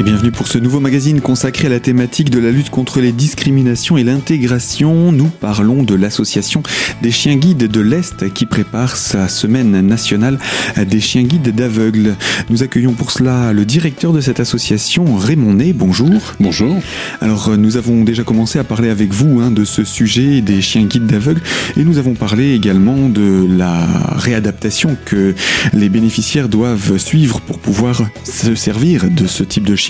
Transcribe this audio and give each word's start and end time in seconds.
Et 0.00 0.02
bienvenue 0.02 0.30
pour 0.30 0.48
ce 0.48 0.56
nouveau 0.56 0.80
magazine 0.80 1.20
consacré 1.20 1.66
à 1.66 1.68
la 1.68 1.78
thématique 1.78 2.30
de 2.30 2.38
la 2.38 2.50
lutte 2.50 2.70
contre 2.70 3.00
les 3.00 3.12
discriminations 3.12 3.98
et 3.98 4.02
l'intégration. 4.02 5.12
Nous 5.12 5.26
parlons 5.26 5.82
de 5.82 5.94
l'association 5.94 6.62
des 7.02 7.10
chiens 7.10 7.36
guides 7.36 7.66
de 7.66 7.80
l'Est 7.82 8.32
qui 8.32 8.46
prépare 8.46 8.96
sa 8.96 9.28
semaine 9.28 9.82
nationale 9.82 10.38
des 10.78 11.00
chiens 11.00 11.24
guides 11.24 11.54
d'aveugles. 11.54 12.16
Nous 12.48 12.62
accueillons 12.62 12.94
pour 12.94 13.10
cela 13.10 13.52
le 13.52 13.66
directeur 13.66 14.14
de 14.14 14.22
cette 14.22 14.40
association, 14.40 15.16
Raymond 15.16 15.52
Ney. 15.52 15.74
Bonjour. 15.74 16.32
Bonjour. 16.40 16.74
Alors 17.20 17.58
nous 17.58 17.76
avons 17.76 18.02
déjà 18.02 18.22
commencé 18.22 18.58
à 18.58 18.64
parler 18.64 18.88
avec 18.88 19.12
vous 19.12 19.42
hein, 19.42 19.50
de 19.50 19.66
ce 19.66 19.84
sujet 19.84 20.40
des 20.40 20.62
chiens 20.62 20.84
guides 20.84 21.08
d'aveugles 21.08 21.42
et 21.76 21.84
nous 21.84 21.98
avons 21.98 22.14
parlé 22.14 22.54
également 22.54 23.10
de 23.10 23.46
la 23.46 23.86
réadaptation 24.16 24.96
que 25.04 25.34
les 25.74 25.90
bénéficiaires 25.90 26.48
doivent 26.48 26.96
suivre 26.96 27.42
pour 27.42 27.58
pouvoir 27.58 28.08
se 28.24 28.54
servir 28.54 29.10
de 29.10 29.26
ce 29.26 29.42
type 29.42 29.64
de 29.64 29.76
chien. 29.76 29.89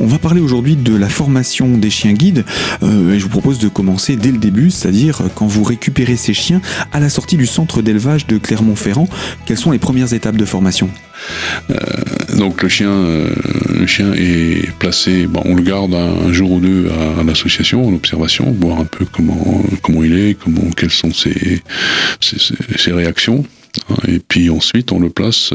On 0.00 0.06
va 0.06 0.18
parler 0.18 0.40
aujourd'hui 0.40 0.76
de 0.76 0.94
la 0.94 1.08
formation 1.08 1.68
des 1.76 1.90
chiens 1.90 2.12
guides 2.12 2.44
euh, 2.82 3.18
je 3.18 3.22
vous 3.22 3.28
propose 3.28 3.58
de 3.58 3.68
commencer 3.68 4.16
dès 4.16 4.30
le 4.30 4.38
début, 4.38 4.70
c'est-à-dire 4.70 5.22
quand 5.34 5.46
vous 5.46 5.62
récupérez 5.62 6.16
ces 6.16 6.34
chiens 6.34 6.60
à 6.92 7.00
la 7.00 7.08
sortie 7.08 7.36
du 7.36 7.46
centre 7.46 7.82
d'élevage 7.82 8.26
de 8.26 8.38
Clermont-Ferrand. 8.38 9.08
Quelles 9.46 9.58
sont 9.58 9.70
les 9.70 9.78
premières 9.78 10.12
étapes 10.12 10.36
de 10.36 10.44
formation? 10.44 10.90
Euh, 11.70 11.76
donc 12.38 12.62
le 12.62 12.68
chien, 12.68 12.90
euh, 12.90 13.34
le 13.78 13.86
chien 13.86 14.12
est 14.14 14.70
placé, 14.78 15.28
on 15.44 15.54
le 15.54 15.62
garde 15.62 15.94
un, 15.94 16.32
jour 16.32 16.52
ou 16.52 16.60
deux 16.60 16.88
à, 17.18 17.22
l'association 17.22 17.86
en 17.86 17.92
observation, 17.92 18.50
voir 18.58 18.80
un 18.80 18.86
peu 18.86 19.04
comment 19.04 19.62
comment 19.82 20.02
il 20.02 20.14
est, 20.18 20.38
comment 20.38 20.70
quelles 20.76 20.90
sont 20.90 21.12
ses, 21.12 21.62
ses, 22.20 22.92
réactions. 22.92 23.44
Hein, 23.90 23.96
et 24.08 24.18
puis 24.18 24.48
ensuite 24.48 24.92
on 24.92 24.98
le 24.98 25.10
place, 25.10 25.52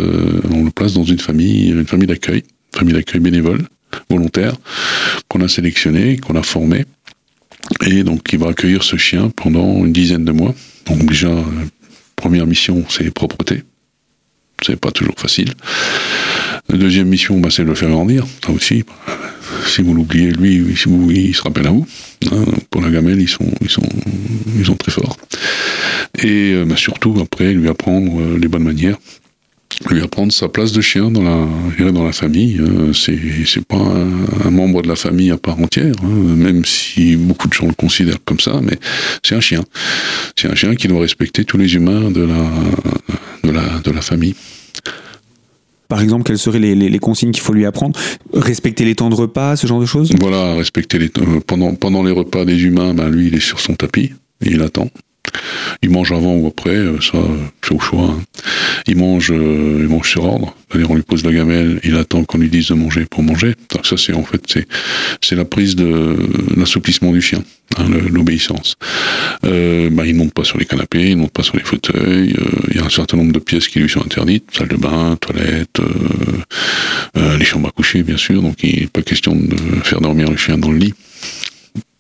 on 0.52 0.64
le 0.64 0.72
place 0.72 0.94
dans 0.94 1.04
une 1.04 1.20
famille, 1.20 1.70
une 1.70 1.88
famille 1.88 2.08
d'accueil, 2.08 2.44
famille 2.72 2.94
d'accueil 2.94 3.20
bénévole 3.20 3.66
volontaire 4.18 4.56
qu'on 5.28 5.42
a 5.42 5.48
sélectionné, 5.48 6.18
qu'on 6.18 6.36
a 6.36 6.44
formé, 6.44 6.86
et 7.86 8.04
donc 8.04 8.24
qui 8.24 8.38
va 8.38 8.50
accueillir 8.50 8.84
ce 8.84 8.98
chien 8.98 9.30
pendant 9.36 9.86
une 9.86 9.94
dizaine 9.94 10.26
de 10.26 10.32
mois. 10.32 10.54
Donc 10.86 11.06
déjà, 11.06 11.32
première 12.16 12.48
mission, 12.48 12.84
c'est 12.90 13.12
propreté. 13.12 13.64
C'est 14.64 14.80
pas 14.80 14.92
toujours 14.92 15.16
facile. 15.18 15.54
La 16.70 16.78
deuxième 16.78 17.08
mission, 17.08 17.40
bah, 17.40 17.50
c'est 17.52 17.64
de 17.64 17.68
le 17.68 17.76
faire 17.76 17.90
grandir. 17.90 18.26
Ça 18.44 18.52
aussi, 18.52 18.84
si 19.68 19.82
vous 19.82 19.94
l'oubliez, 19.94 20.32
lui, 20.32 20.56
il 20.56 21.36
se 21.36 21.42
rappelle 21.44 21.68
à 21.68 21.72
vous. 21.72 21.86
Hein. 22.32 22.46
pour 22.72 22.82
la 22.82 22.90
gamelle, 22.90 23.20
ils 23.20 23.30
sont, 23.30 23.52
ils 23.62 23.70
sont, 23.70 23.88
ils 24.58 24.66
sont 24.66 24.76
très 24.76 24.92
forts. 24.92 25.18
Et 26.18 26.54
euh, 26.54 26.66
bah, 26.66 26.78
surtout, 26.78 27.16
après, 27.22 27.54
lui 27.54 27.68
apprendre 27.68 28.20
euh, 28.20 28.40
les 28.40 28.48
bonnes 28.48 28.64
manières 28.64 28.98
lui 29.90 30.02
apprendre 30.02 30.32
sa 30.32 30.50
place 30.50 30.72
de 30.72 30.82
chien 30.82 31.12
dans 31.12 31.24
la, 31.24 31.92
dans 31.92 32.04
la 32.04 32.12
famille. 32.12 32.60
Euh, 32.60 32.94
c'est, 32.94 33.66
pas 33.66 33.78
un, 33.78 34.52
membre 34.52 34.82
de 34.82 34.88
la 34.88 34.96
famille 34.96 35.32
à 35.32 35.38
part 35.38 35.60
entière, 35.60 35.96
hein, 36.04 36.36
même 36.36 36.66
si 36.66 37.16
beaucoup 37.16 37.48
de 37.48 37.54
gens 37.54 37.68
le 37.68 37.74
considèrent 37.74 38.24
comme 38.24 38.40
ça, 38.40 38.60
mais 38.62 38.78
c'est 39.24 39.36
un 39.36 39.42
chien. 39.42 39.64
C'est 40.36 40.50
un 40.50 40.56
chien 40.56 40.76
qui 40.76 40.88
doit 40.88 41.02
respecter 41.02 41.46
tous 41.46 41.58
les 41.58 41.76
humains 41.76 42.12
de 42.12 42.22
la, 42.22 42.50
de 43.44 43.52
la, 43.52 43.80
de 43.84 43.92
la 43.92 44.02
famille. 44.02 44.36
Par 45.88 46.02
exemple, 46.02 46.24
quelles 46.24 46.40
seraient 46.40 46.60
les, 46.60 46.76
les, 46.76 47.00
consignes 47.00 47.32
qu'il 47.32 47.44
faut 47.44 47.54
lui 47.54 47.66
apprendre? 47.66 48.00
Respecter 48.34 48.86
les 48.86 48.96
temps 48.96 49.10
de 49.10 49.16
repas, 49.16 49.56
ce 49.56 49.68
genre 49.68 49.80
de 49.80 49.86
choses? 49.86 50.12
Voilà, 50.20 50.56
respecter 50.56 50.98
les 50.98 51.12
euh, 51.20 51.40
pendant 51.46 51.76
pendant 51.76 52.04
les 52.04 52.12
repas 52.12 52.44
des 52.44 52.64
humains, 52.64 52.94
ben 52.96 53.08
lui 53.08 53.28
il 53.28 53.36
est 53.36 53.40
sur 53.40 53.60
son 53.60 53.76
tapis 53.76 54.12
et 54.42 54.50
il 54.50 54.62
attend. 54.64 54.90
Il 55.82 55.90
mange 55.90 56.12
avant 56.12 56.36
ou 56.36 56.48
après, 56.48 56.76
euh, 56.76 57.00
ça, 57.02 57.18
c'est 57.62 57.74
au 57.74 57.80
choix. 57.80 58.04
Hein. 58.04 58.22
Il 58.88 58.98
mange, 58.98 59.32
euh, 59.32 59.88
sur 60.04 60.26
ordre. 60.26 60.56
C'est-à-dire, 60.70 60.92
on 60.92 60.96
lui 60.96 61.04
pose 61.04 61.24
la 61.24 61.32
gamelle, 61.32 61.80
il 61.84 61.96
attend 61.96 62.24
qu'on 62.24 62.38
lui 62.38 62.50
dise 62.50 62.68
de 62.68 62.74
manger 62.74 63.06
pour 63.06 63.24
manger. 63.24 63.56
Donc 63.74 63.86
ça, 63.86 63.98
c'est 63.98 64.14
en 64.14 64.24
fait, 64.24 64.42
c'est, 64.48 64.68
c'est 65.22 65.36
la 65.36 65.46
prise 65.46 65.76
de 65.76 66.16
l'assouplissement 66.56 67.12
du 67.12 67.22
chien, 67.22 67.44
hein, 67.78 67.86
l'obéissance. 68.12 68.76
Euh, 69.46 69.90
bah, 69.90 70.06
il 70.06 70.16
monte 70.16 70.34
pas 70.34 70.44
sur 70.44 70.58
les 70.58 70.66
canapés, 70.66 71.12
il 71.12 71.18
monte 71.18 71.32
pas 71.32 71.44
sur 71.44 71.56
les 71.56 71.64
fauteuils. 71.64 72.36
Euh, 72.38 72.68
il 72.72 72.78
y 72.78 72.80
a 72.80 72.86
un 72.86 72.90
certain 72.90 73.18
nombre 73.18 73.32
de 73.32 73.40
pièces 73.40 73.68
qui 73.68 73.80
lui 73.80 73.90
sont 73.90 74.02
interdites 74.02 74.44
salle 74.52 74.68
de 74.68 74.76
bain, 74.76 75.18
toilette, 75.20 75.82
les 77.16 77.46
chambres 77.46 77.70
à 77.70 77.72
coucher, 77.72 78.04
bien 78.04 78.18
sûr. 78.18 78.42
Donc, 78.42 78.64
il 78.64 78.82
n'est 78.82 78.88
pas 78.88 79.02
question 79.02 79.36
de 79.36 79.56
faire 79.84 80.02
dormir 80.02 80.30
le 80.30 80.38
chien 80.38 80.58
dans 80.58 80.72
le 80.72 80.78
lit. 80.78 80.94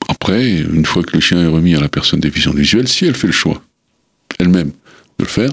Après, 0.07 0.59
une 0.59 0.85
fois 0.85 1.03
que 1.03 1.13
le 1.13 1.19
chien 1.19 1.41
est 1.41 1.47
remis 1.47 1.75
à 1.75 1.79
la 1.79 1.89
personne 1.89 2.19
déficiente 2.19 2.55
visuelle, 2.55 2.87
si 2.87 3.05
elle 3.05 3.15
fait 3.15 3.27
le 3.27 3.33
choix 3.33 3.61
elle-même 4.39 4.71
de 5.19 5.23
le 5.23 5.29
faire, 5.29 5.51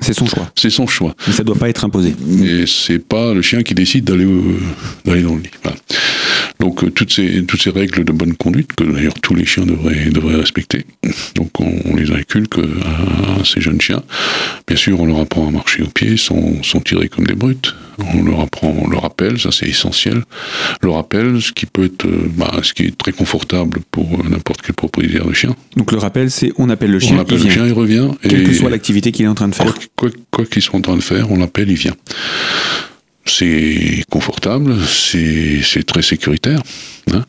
c'est 0.00 0.12
son 0.12 0.26
choix. 0.26 0.50
C'est 0.56 0.70
son 0.70 0.86
choix. 0.86 1.14
Mais 1.26 1.32
ça 1.32 1.42
ne 1.42 1.46
doit 1.46 1.56
pas 1.56 1.68
être 1.68 1.84
imposé. 1.84 2.14
Mais 2.26 2.66
c'est 2.66 2.98
pas 2.98 3.32
le 3.32 3.42
chien 3.42 3.62
qui 3.62 3.74
décide 3.74 4.04
d'aller 4.04 4.26
d'aller 5.04 5.22
dans 5.22 5.34
le 5.34 5.42
lit. 5.42 5.50
Donc 6.58 6.84
euh, 6.84 6.90
toutes 6.90 7.12
ces 7.12 7.44
toutes 7.44 7.62
ces 7.62 7.70
règles 7.70 8.04
de 8.04 8.12
bonne 8.12 8.34
conduite 8.34 8.72
que 8.74 8.84
d'ailleurs 8.84 9.14
tous 9.22 9.34
les 9.34 9.44
chiens 9.44 9.64
devraient 9.64 10.10
devraient 10.10 10.36
respecter. 10.36 10.84
Donc 11.34 11.60
on, 11.60 11.94
les 11.96 12.10
inculque 12.10 12.58
à, 12.58 13.44
ces 13.44 13.60
jeunes 13.60 13.80
chiens. 13.80 14.02
Bien 14.66 14.76
sûr, 14.76 15.00
on 15.00 15.06
leur 15.06 15.20
apprend 15.20 15.48
à 15.48 15.50
marcher 15.50 15.82
au 15.82 15.88
pied 15.88 16.16
sans 16.16 16.62
sans 16.62 16.80
tirer 16.80 17.08
comme 17.08 17.26
des 17.26 17.34
brutes. 17.34 17.74
On 18.14 18.22
leur 18.22 18.40
apprend, 18.40 18.76
on 18.78 18.90
leur 18.90 19.02
rappelle, 19.02 19.38
ça 19.38 19.50
c'est 19.50 19.66
essentiel. 19.66 20.22
Le 20.82 20.90
rappel, 20.90 21.40
ce 21.40 21.52
qui 21.52 21.64
peut 21.64 21.84
être, 21.84 22.06
euh, 22.06 22.30
bah, 22.36 22.52
ce 22.62 22.74
qui 22.74 22.84
est 22.84 22.98
très 22.98 23.12
confortable 23.12 23.80
pour 23.90 24.22
n'importe 24.28 24.60
quel 24.62 24.74
propriétaire 24.74 25.26
de 25.26 25.32
chien. 25.32 25.56
Donc 25.76 25.92
le 25.92 25.98
rappel, 25.98 26.30
c'est 26.30 26.52
on 26.58 26.68
appelle 26.68 26.90
le 26.90 26.98
chien, 26.98 27.16
on 27.16 27.20
appelle 27.20 27.38
il 27.38 27.46
le 27.46 27.50
chien, 27.50 27.66
il 27.66 27.72
revient. 27.72 28.08
Quelle 28.22 28.44
que 28.44 28.52
soit 28.52 28.70
l'activité 28.70 29.12
qu'il 29.12 29.24
est 29.24 29.28
en 29.28 29.34
train 29.34 29.48
de 29.48 29.54
faire. 29.54 29.74
Quoi, 29.96 30.10
quoi 30.30 30.44
qu'ils 30.44 30.62
soient 30.62 30.78
en 30.78 30.82
train 30.82 30.96
de 30.96 31.02
faire, 31.02 31.30
on 31.30 31.38
l'appelle, 31.38 31.70
il 31.70 31.76
vient 31.76 31.96
c'est 33.26 34.04
confortable, 34.10 34.74
c'est 34.86 35.84
très 35.84 36.02
sécuritaire, 36.02 36.62
hein, 37.12 37.24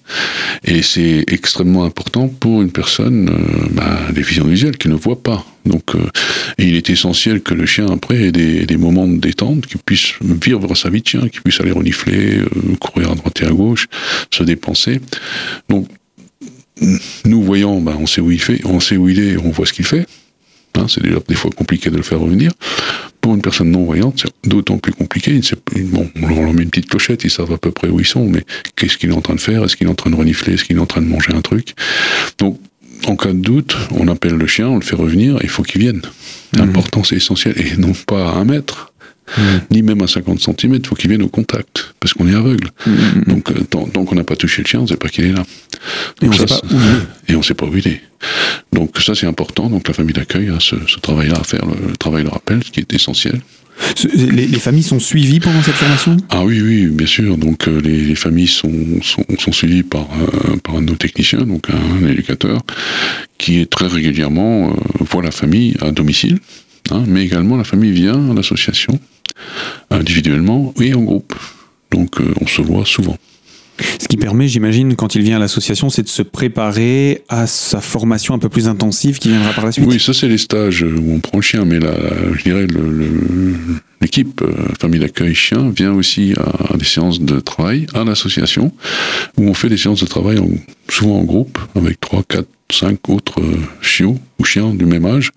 et 0.63 0.81
c'est 0.81 1.25
extrêmement 1.27 1.83
important 1.83 2.27
pour 2.27 2.61
une 2.61 2.71
personne 2.71 3.29
euh, 3.29 3.67
bah, 3.71 3.99
déficiente 4.13 4.47
visuelle 4.47 4.77
qui 4.77 4.89
ne 4.89 4.95
voit 4.95 5.21
pas. 5.21 5.45
Donc, 5.65 5.95
euh, 5.95 5.99
il 6.57 6.75
est 6.75 6.89
essentiel 6.89 7.41
que 7.41 7.53
le 7.53 7.65
chien 7.65 7.87
après 7.91 8.27
ait 8.27 8.31
des, 8.31 8.65
des 8.65 8.77
moments 8.77 9.07
de 9.07 9.17
détente, 9.17 9.65
qu'il 9.65 9.79
puisse 9.79 10.13
vivre 10.21 10.75
sa 10.75 10.89
vie 10.89 11.01
de 11.01 11.07
chien, 11.07 11.27
qu'il 11.27 11.41
puisse 11.41 11.59
aller 11.59 11.71
renifler, 11.71 12.37
euh, 12.37 12.75
courir 12.79 13.11
à 13.11 13.15
droite 13.15 13.41
et 13.41 13.45
à 13.45 13.51
gauche, 13.51 13.87
se 14.31 14.43
dépenser. 14.43 15.01
Donc, 15.67 15.87
nous 17.25 17.41
voyons, 17.41 17.81
bah, 17.81 17.95
on 17.99 18.05
sait 18.05 18.21
où 18.21 18.31
il 18.31 18.41
fait, 18.41 18.61
on 18.65 18.79
sait 18.79 18.97
où 18.97 19.09
il 19.09 19.19
est, 19.19 19.37
on 19.37 19.49
voit 19.49 19.65
ce 19.65 19.73
qu'il 19.73 19.85
fait. 19.85 20.05
Hein, 20.75 20.85
c'est 20.87 21.01
déjà 21.01 21.17
des 21.27 21.35
fois 21.35 21.49
compliqué 21.51 21.89
de 21.89 21.97
le 21.97 22.03
faire 22.03 22.19
revenir. 22.19 22.51
Une 23.35 23.41
personne 23.41 23.71
non-voyante, 23.71 24.23
c'est 24.23 24.49
d'autant 24.49 24.77
plus 24.77 24.93
compliqué. 24.93 25.39
Bon, 25.75 26.09
on 26.21 26.43
leur 26.43 26.53
met 26.53 26.63
une 26.63 26.69
petite 26.69 26.89
clochette, 26.89 27.23
ils 27.23 27.29
savent 27.29 27.51
à 27.51 27.57
peu 27.57 27.71
près 27.71 27.89
où 27.89 27.99
ils 27.99 28.05
sont, 28.05 28.25
mais 28.25 28.43
qu'est-ce 28.75 28.97
qu'il 28.97 29.09
est 29.09 29.13
en 29.13 29.21
train 29.21 29.35
de 29.35 29.39
faire? 29.39 29.63
Est-ce 29.63 29.75
qu'il 29.75 29.87
est 29.87 29.89
en 29.89 29.95
train 29.95 30.09
de 30.09 30.15
renifler? 30.15 30.53
Est-ce 30.53 30.63
qu'il 30.63 30.77
est 30.77 30.81
en 30.81 30.85
train 30.85 31.01
de 31.01 31.07
manger 31.07 31.33
un 31.33 31.41
truc? 31.41 31.73
Donc, 32.37 32.59
en 33.05 33.15
cas 33.15 33.33
de 33.33 33.39
doute, 33.39 33.77
on 33.91 34.07
appelle 34.07 34.33
le 34.33 34.47
chien, 34.47 34.67
on 34.67 34.75
le 34.75 34.81
fait 34.81 34.95
revenir, 34.95 35.37
il 35.41 35.49
faut 35.49 35.63
qu'il 35.63 35.81
vienne. 35.81 36.01
Mhm. 36.53 36.59
L'important, 36.59 37.03
c'est 37.03 37.15
essentiel. 37.15 37.55
Et 37.57 37.77
non 37.77 37.93
pas 37.93 38.29
à 38.29 38.33
un 38.35 38.45
mètre, 38.45 38.93
mhm. 39.37 39.61
ni 39.71 39.81
même 39.81 40.01
à 40.01 40.07
50 40.07 40.39
cm, 40.39 40.75
il 40.75 40.87
faut 40.87 40.95
qu'il 40.95 41.09
vienne 41.09 41.23
au 41.23 41.27
contact, 41.27 41.93
parce 41.99 42.13
qu'on 42.13 42.27
est 42.27 42.35
aveugle. 42.35 42.69
Mhm. 42.85 43.23
Donc, 43.27 43.51
euh, 43.51 43.61
tant, 43.69 43.85
qu'on 43.85 44.15
n'a 44.15 44.23
pas 44.23 44.35
touché 44.35 44.61
le 44.61 44.67
chien, 44.67 44.79
on 44.79 44.83
ne 44.83 44.87
sait 44.87 44.97
pas 44.97 45.09
qu'il 45.09 45.25
est 45.25 45.33
là. 45.33 45.43
et 46.21 47.35
on 47.35 47.39
ne 47.39 47.43
sait 47.43 47.53
pas 47.53 47.65
où 47.65 47.75
il 47.75 47.87
est. 47.87 48.01
Donc 48.73 48.99
ça 48.99 49.13
c'est 49.13 49.27
important, 49.27 49.69
donc 49.69 49.87
la 49.87 49.93
famille 49.93 50.13
d'accueil 50.13 50.49
a 50.49 50.59
ce, 50.59 50.75
travail-là 50.99 51.37
à 51.39 51.43
faire, 51.43 51.65
le, 51.65 51.95
travail 51.97 52.23
de 52.23 52.29
rappel, 52.29 52.63
ce 52.63 52.71
qui 52.71 52.79
est 52.79 52.93
essentiel. 52.93 53.39
Les, 54.15 54.47
familles 54.59 54.81
sont 54.81 54.99
suivies 54.99 55.39
pendant 55.39 55.61
cette 55.61 55.75
formation? 55.75 56.17
Ah 56.29 56.43
oui, 56.43 56.61
oui, 56.61 56.87
bien 56.87 57.05
sûr. 57.05 57.37
Donc 57.37 57.67
euh, 57.67 57.79
les, 57.79 58.15
familles 58.15 58.47
sont, 58.47 58.71
sont, 59.03 59.51
suivies 59.51 59.83
par, 59.83 60.07
par 60.63 60.77
un 60.77 60.81
de 60.81 60.87
nos 60.87 60.95
techniciens, 60.95 61.41
donc 61.41 61.67
un, 61.69 62.07
éducateur, 62.07 62.59
qui 63.37 63.59
est 63.59 63.69
très 63.69 63.87
régulièrement 63.87 64.69
euh, 64.69 64.73
voit 64.99 65.21
la 65.21 65.31
famille 65.31 65.75
à 65.81 65.91
domicile, 65.91 66.39
hein, 66.91 67.03
mais 67.07 67.23
également 67.23 67.57
la 67.57 67.63
famille 67.63 67.91
vient 67.91 68.31
à 68.31 68.33
l'association, 68.33 68.99
individuellement 69.89 70.73
et 70.81 70.93
en 70.93 71.03
groupe. 71.03 71.33
Donc 71.91 72.19
euh, 72.19 72.33
on 72.41 72.47
se 72.47 72.61
voit 72.61 72.85
souvent. 72.85 73.17
Ce 73.99 74.07
qui 74.07 74.17
permet, 74.17 74.47
j'imagine, 74.47 74.95
quand 74.95 75.13
il 75.13 75.21
vient 75.21 75.37
à 75.37 75.39
l'association, 75.39 75.89
c'est 75.89 76.01
de 76.01 76.07
se 76.07 76.23
préparer 76.23 77.23
à 77.29 77.45
sa 77.45 77.79
formation 77.79 78.33
un 78.33 78.39
peu 78.39 78.49
plus 78.49 78.67
intensive 78.67 79.19
qui 79.19 79.29
viendra 79.29 79.53
par 79.53 79.65
la 79.65 79.71
suite. 79.71 79.85
Oui, 79.87 79.99
ça 79.99 80.13
c'est 80.13 80.27
les 80.27 80.39
stages 80.39 80.81
où 80.81 81.13
on 81.13 81.19
prend 81.19 81.37
le 81.37 81.43
chien, 81.43 81.63
mais 81.63 81.79
là, 81.79 81.93
je 82.33 82.43
dirais 82.43 82.65
l'équipe 84.01 84.41
euh, 84.41 84.53
famille 84.79 84.99
d'accueil 84.99 85.35
chien 85.35 85.69
vient 85.69 85.93
aussi 85.93 86.33
à, 86.37 86.77
des 86.77 86.85
séances 86.85 87.19
de 87.19 87.39
travail 87.39 87.85
à 87.93 88.03
l'association 88.03 88.71
où 89.37 89.43
on 89.43 89.53
fait 89.53 89.69
des 89.69 89.77
séances 89.77 90.01
de 90.01 90.07
travail 90.07 90.39
souvent 90.89 91.19
en 91.19 91.23
groupe 91.23 91.59
avec 91.75 91.99
3, 91.99 92.23
4, 92.27 92.47
5 92.71 93.09
autres 93.09 93.41
euh, 93.41 93.57
chiots 93.81 94.19
ou 94.39 94.43
chiens 94.43 94.73
du 94.73 94.85
même 94.85 95.05
âge. 95.05 95.31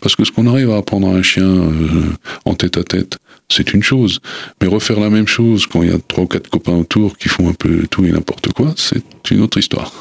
Parce 0.00 0.16
que 0.16 0.24
ce 0.24 0.32
qu'on 0.32 0.46
arrive 0.46 0.70
à 0.70 0.78
apprendre 0.78 1.08
à 1.08 1.12
un 1.12 1.22
chien 1.22 1.44
euh, 1.44 2.12
en 2.44 2.54
tête 2.54 2.76
à 2.76 2.84
tête, 2.84 3.18
c'est 3.48 3.72
une 3.72 3.82
chose. 3.82 4.20
Mais 4.60 4.68
refaire 4.68 5.00
la 5.00 5.10
même 5.10 5.28
chose 5.28 5.66
quand 5.66 5.82
il 5.82 5.90
y 5.90 5.94
a 5.94 5.98
trois 6.08 6.24
ou 6.24 6.26
quatre 6.26 6.50
copains 6.50 6.72
autour 6.72 7.16
qui 7.16 7.28
font 7.28 7.48
un 7.48 7.54
peu 7.54 7.86
tout 7.90 8.04
et 8.04 8.10
n'importe 8.10 8.52
quoi, 8.52 8.74
c'est 8.76 9.02
une 9.30 9.40
autre 9.40 9.58
histoire. 9.58 9.92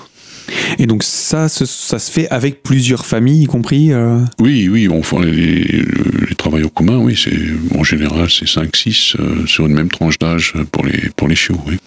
Et 0.79 0.85
donc 0.85 1.03
ça, 1.03 1.47
ça 1.47 1.99
se 1.99 2.11
fait 2.11 2.27
avec 2.29 2.61
plusieurs 2.61 3.05
familles, 3.05 3.43
y 3.43 3.45
compris 3.45 3.93
euh 3.93 4.19
Oui, 4.39 4.67
oui, 4.67 4.89
on 4.89 5.01
fait 5.01 5.19
les, 5.23 5.83
les, 6.27 6.35
travails 6.35 6.65
en 6.65 6.69
commun, 6.69 6.97
oui, 6.97 7.15
c'est 7.15 7.77
en 7.77 7.83
général 7.83 8.29
c'est 8.29 8.47
5-6 8.47 9.45
sur 9.45 9.65
une 9.67 9.73
même 9.73 9.89
tranche 9.89 10.17
d'âge 10.19 10.53
pour 10.71 10.85
les, 10.85 11.09
pour 11.15 11.29
les 11.29 11.35
chiots, 11.35 11.61
oui. 11.67 11.77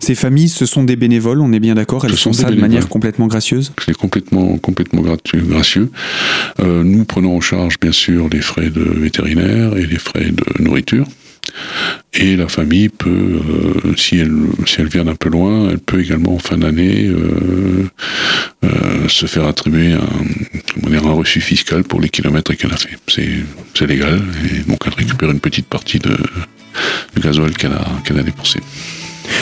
Ces 0.00 0.14
familles, 0.14 0.48
ce 0.48 0.66
sont 0.66 0.84
des 0.84 0.96
bénévoles, 0.96 1.40
on 1.40 1.52
est 1.52 1.60
bien 1.60 1.74
d'accord, 1.74 2.04
elles 2.04 2.16
font 2.16 2.32
ça 2.32 2.50
de 2.50 2.60
manière 2.60 2.88
complètement 2.88 3.26
gracieuse? 3.26 3.72
C'est 3.84 3.96
complètement, 3.96 4.56
complètement 4.58 5.02
gracieux. 5.02 5.90
Euh, 6.60 6.82
nous 6.82 7.04
prenons 7.04 7.36
en 7.36 7.40
charge 7.40 7.78
bien 7.80 7.92
sûr 7.92 8.28
les 8.28 8.40
frais 8.40 8.70
de 8.70 8.82
vétérinaire 8.82 9.76
et 9.76 9.86
les 9.86 9.98
frais 9.98 10.30
de 10.30 10.62
nourriture. 10.62 11.06
Et 12.12 12.36
la 12.36 12.48
famille 12.48 12.88
peut, 12.88 13.08
euh, 13.08 13.94
si, 13.96 14.18
elle, 14.18 14.32
si 14.66 14.80
elle 14.80 14.88
vient 14.88 15.04
d'un 15.04 15.14
peu 15.14 15.28
loin, 15.28 15.70
elle 15.70 15.78
peut 15.78 16.00
également 16.00 16.34
en 16.34 16.38
fin 16.38 16.58
d'année 16.58 17.06
euh, 17.06 17.88
euh, 18.64 19.08
se 19.08 19.26
faire 19.26 19.46
attribuer 19.46 19.92
un, 19.92 20.92
un 20.92 21.12
reçu 21.12 21.40
fiscal 21.40 21.84
pour 21.84 22.00
les 22.00 22.08
kilomètres 22.08 22.52
qu'elle 22.54 22.72
a 22.72 22.76
fait. 22.76 22.96
C'est 23.08 23.86
légal, 23.86 24.22
et 24.44 24.68
donc 24.68 24.80
elle 24.86 24.94
récupère 24.94 25.30
une 25.30 25.40
petite 25.40 25.66
partie 25.66 25.98
de, 25.98 26.16
du 27.14 27.22
gasoil 27.22 27.52
qu'elle 27.54 27.72
a, 27.72 27.86
qu'elle 28.04 28.18
a 28.18 28.22
dépensé. 28.22 28.58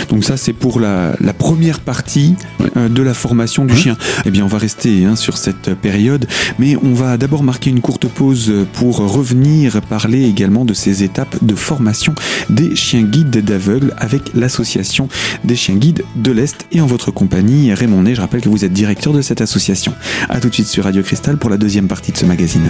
Donc 0.09 0.25
ça, 0.25 0.37
c'est 0.37 0.53
pour 0.53 0.81
la, 0.81 1.15
première 1.39 1.81
partie 1.81 2.37
euh, 2.77 2.89
de 2.89 3.03
la 3.03 3.15
formation 3.15 3.65
du 3.65 3.77
chien. 3.77 3.97
Eh 4.25 4.31
bien, 4.31 4.45
on 4.45 4.49
va 4.49 4.59
rester 4.59 5.05
hein, 5.05 5.17
sur 5.17 5.37
cette 5.37 5.75
période, 5.75 6.27
mais 6.59 6.77
on 6.77 6.95
va 6.95 7.17
d'abord 7.17 7.43
marquer 7.43 7.71
une 7.71 7.81
courte 7.81 8.07
pause 8.07 8.53
pour 8.75 8.99
revenir 8.99 9.81
parler 9.83 10.25
également 10.25 10.65
de 10.65 10.75
ces 10.75 11.03
étapes 11.03 11.37
de 11.43 11.55
formation 11.55 12.15
des 12.51 12.77
chiens 12.77 13.03
guides 13.03 13.45
d'aveugles 13.45 13.95
avec 13.99 14.35
l'association 14.35 15.09
des 15.45 15.57
chiens 15.57 15.77
guides 15.77 16.05
de 16.17 16.33
l'Est 16.33 16.67
et 16.73 16.81
en 16.81 16.87
votre 16.87 17.11
compagnie, 17.11 17.73
Raymond 17.73 18.03
Ney. 18.03 18.15
Je 18.15 18.21
rappelle 18.21 18.41
que 18.41 18.49
vous 18.49 18.65
êtes 18.65 18.73
directeur 18.73 19.13
de 19.13 19.23
cette 19.23 19.41
association. 19.41 19.95
A 20.29 20.41
tout 20.41 20.49
de 20.49 20.55
suite 20.55 20.69
sur 20.69 20.85
Radio 20.85 21.03
Cristal 21.03 21.37
pour 21.37 21.51
la 21.51 21.57
deuxième 21.57 21.89
partie 21.89 22.13
de 22.13 22.17
ce 22.17 22.25
magazine. 22.25 22.69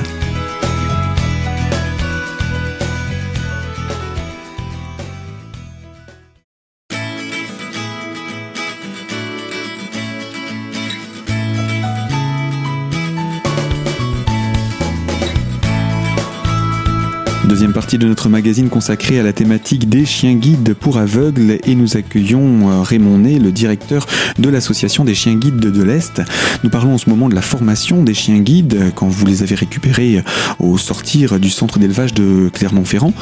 Partie 17.84 17.98
de 17.98 18.08
notre 18.08 18.30
magazine 18.30 18.70
consacrée 18.70 19.20
à 19.20 19.22
la 19.22 19.34
thématique 19.34 19.90
des 19.90 20.06
chiens 20.06 20.36
guides 20.36 20.72
pour 20.72 20.96
aveugles 20.96 21.58
et 21.66 21.74
nous 21.74 21.98
accueillons 21.98 22.70
euh, 22.70 22.80
Raymond 22.80 23.18
Ney, 23.18 23.38
le 23.38 23.52
directeur 23.52 24.06
de 24.38 24.48
l'association 24.48 25.04
des 25.04 25.14
chiens 25.14 25.34
guides 25.34 25.56
de 25.56 25.82
l'Est. 25.82 26.22
Nous 26.62 26.70
parlons 26.70 26.94
en 26.94 26.98
ce 26.98 27.10
moment 27.10 27.28
de 27.28 27.34
la 27.34 27.42
formation 27.42 28.02
des 28.02 28.14
chiens 28.14 28.38
guides 28.38 28.90
quand 28.94 29.06
vous 29.06 29.26
les 29.26 29.42
avez 29.42 29.54
récupérés 29.54 30.16
euh, 30.16 30.64
au 30.64 30.78
sortir 30.78 31.38
du 31.38 31.50
centre 31.50 31.78
d'élevage 31.78 32.14
de 32.14 32.48
Clermont-Ferrand, 32.54 33.12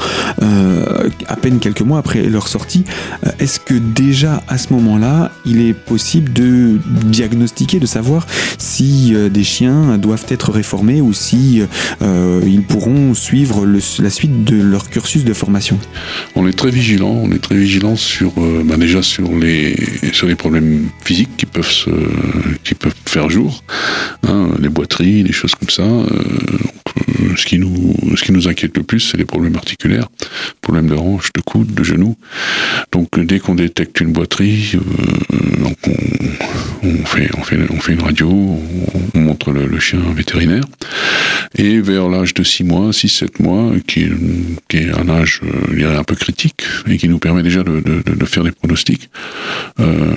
euh, 0.41 1.09
à 1.27 1.35
peine 1.35 1.59
quelques 1.59 1.81
mois 1.81 1.97
après 1.97 2.21
leur 2.21 2.47
sortie. 2.47 2.85
Est-ce 3.39 3.59
que 3.59 3.73
déjà 3.73 4.43
à 4.47 4.57
ce 4.57 4.71
moment-là, 4.71 5.33
il 5.45 5.59
est 5.59 5.73
possible 5.73 6.31
de 6.31 6.79
diagnostiquer, 7.03 7.81
de 7.81 7.85
savoir 7.85 8.27
si 8.57 9.13
des 9.29 9.43
chiens 9.43 9.97
doivent 9.97 10.25
être 10.29 10.51
réformés 10.51 11.01
ou 11.01 11.11
si 11.11 11.61
ils 12.01 12.63
pourront 12.63 13.13
suivre 13.13 13.65
la 13.65 14.09
suite 14.09 14.45
de 14.45 14.52
leur 14.61 14.89
cursus 14.89 15.23
de 15.23 15.33
formation 15.33 15.79
On 16.35 16.47
est 16.47 16.53
très 16.53 16.71
vigilant, 16.71 17.21
on 17.23 17.31
est 17.31 17.41
très 17.41 17.55
vigilant 17.55 17.95
sur 17.95 18.33
euh, 18.37 18.63
bah, 18.65 18.77
déjà 18.77 19.01
sur 19.01 19.33
les 19.35 19.75
sur 20.13 20.27
les 20.27 20.35
problèmes 20.35 20.89
physiques 21.03 21.35
qui 21.37 21.45
peuvent 21.45 21.71
se, 21.71 21.89
qui 22.63 22.75
peuvent 22.75 22.93
faire 23.05 23.29
jour, 23.29 23.63
hein, 24.27 24.49
les 24.59 24.69
boiteries, 24.69 25.23
des 25.23 25.33
choses 25.33 25.55
comme 25.55 25.69
ça. 25.69 25.83
Euh, 25.83 26.07
ce 27.35 27.45
qui 27.45 27.59
nous 27.59 27.93
ce 28.15 28.23
qui 28.23 28.31
nous 28.31 28.47
inquiète 28.47 28.77
le 28.77 28.83
plus, 28.83 28.99
c'est 28.99 29.17
les 29.17 29.25
problèmes 29.25 29.55
articulaires, 29.55 30.07
problèmes 30.61 30.87
de 30.87 30.95
hanche, 30.95 31.31
de 31.33 31.41
coude, 31.41 31.73
de 31.73 31.83
genoux. 31.83 32.15
Donc 32.91 33.19
dès 33.19 33.39
qu'on 33.39 33.55
détecte 33.55 33.99
une 34.01 34.11
boiterie, 34.11 34.77
donc 35.59 35.77
on, 36.83 37.05
fait 37.05 37.29
on 37.37 37.43
fait 37.43 37.57
on 37.69 37.79
fait 37.79 37.93
une 37.93 38.01
radio, 38.01 38.29
on, 38.29 39.19
montre 39.19 39.51
le, 39.51 39.65
le, 39.65 39.79
chien 39.79 39.99
vétérinaire, 40.15 40.63
et 41.55 41.79
vers 41.79 42.09
l'âge 42.09 42.33
de 42.33 42.43
6 42.43 42.63
mois, 42.63 42.91
6-7 42.91 43.41
mois, 43.41 43.71
qui 43.87 44.09
est 44.73 44.91
un 44.91 45.09
âge, 45.09 45.41
euh, 45.43 45.75
dirais, 45.75 45.95
un 45.95 46.03
peu 46.03 46.15
critique 46.15 46.63
et 46.87 46.97
qui 46.97 47.07
nous 47.07 47.19
permet 47.19 47.43
déjà 47.43 47.63
de, 47.63 47.79
de, 47.79 48.25
faire 48.25 48.43
des 48.43 48.51
pronostics. 48.51 49.09
Euh, 49.79 50.15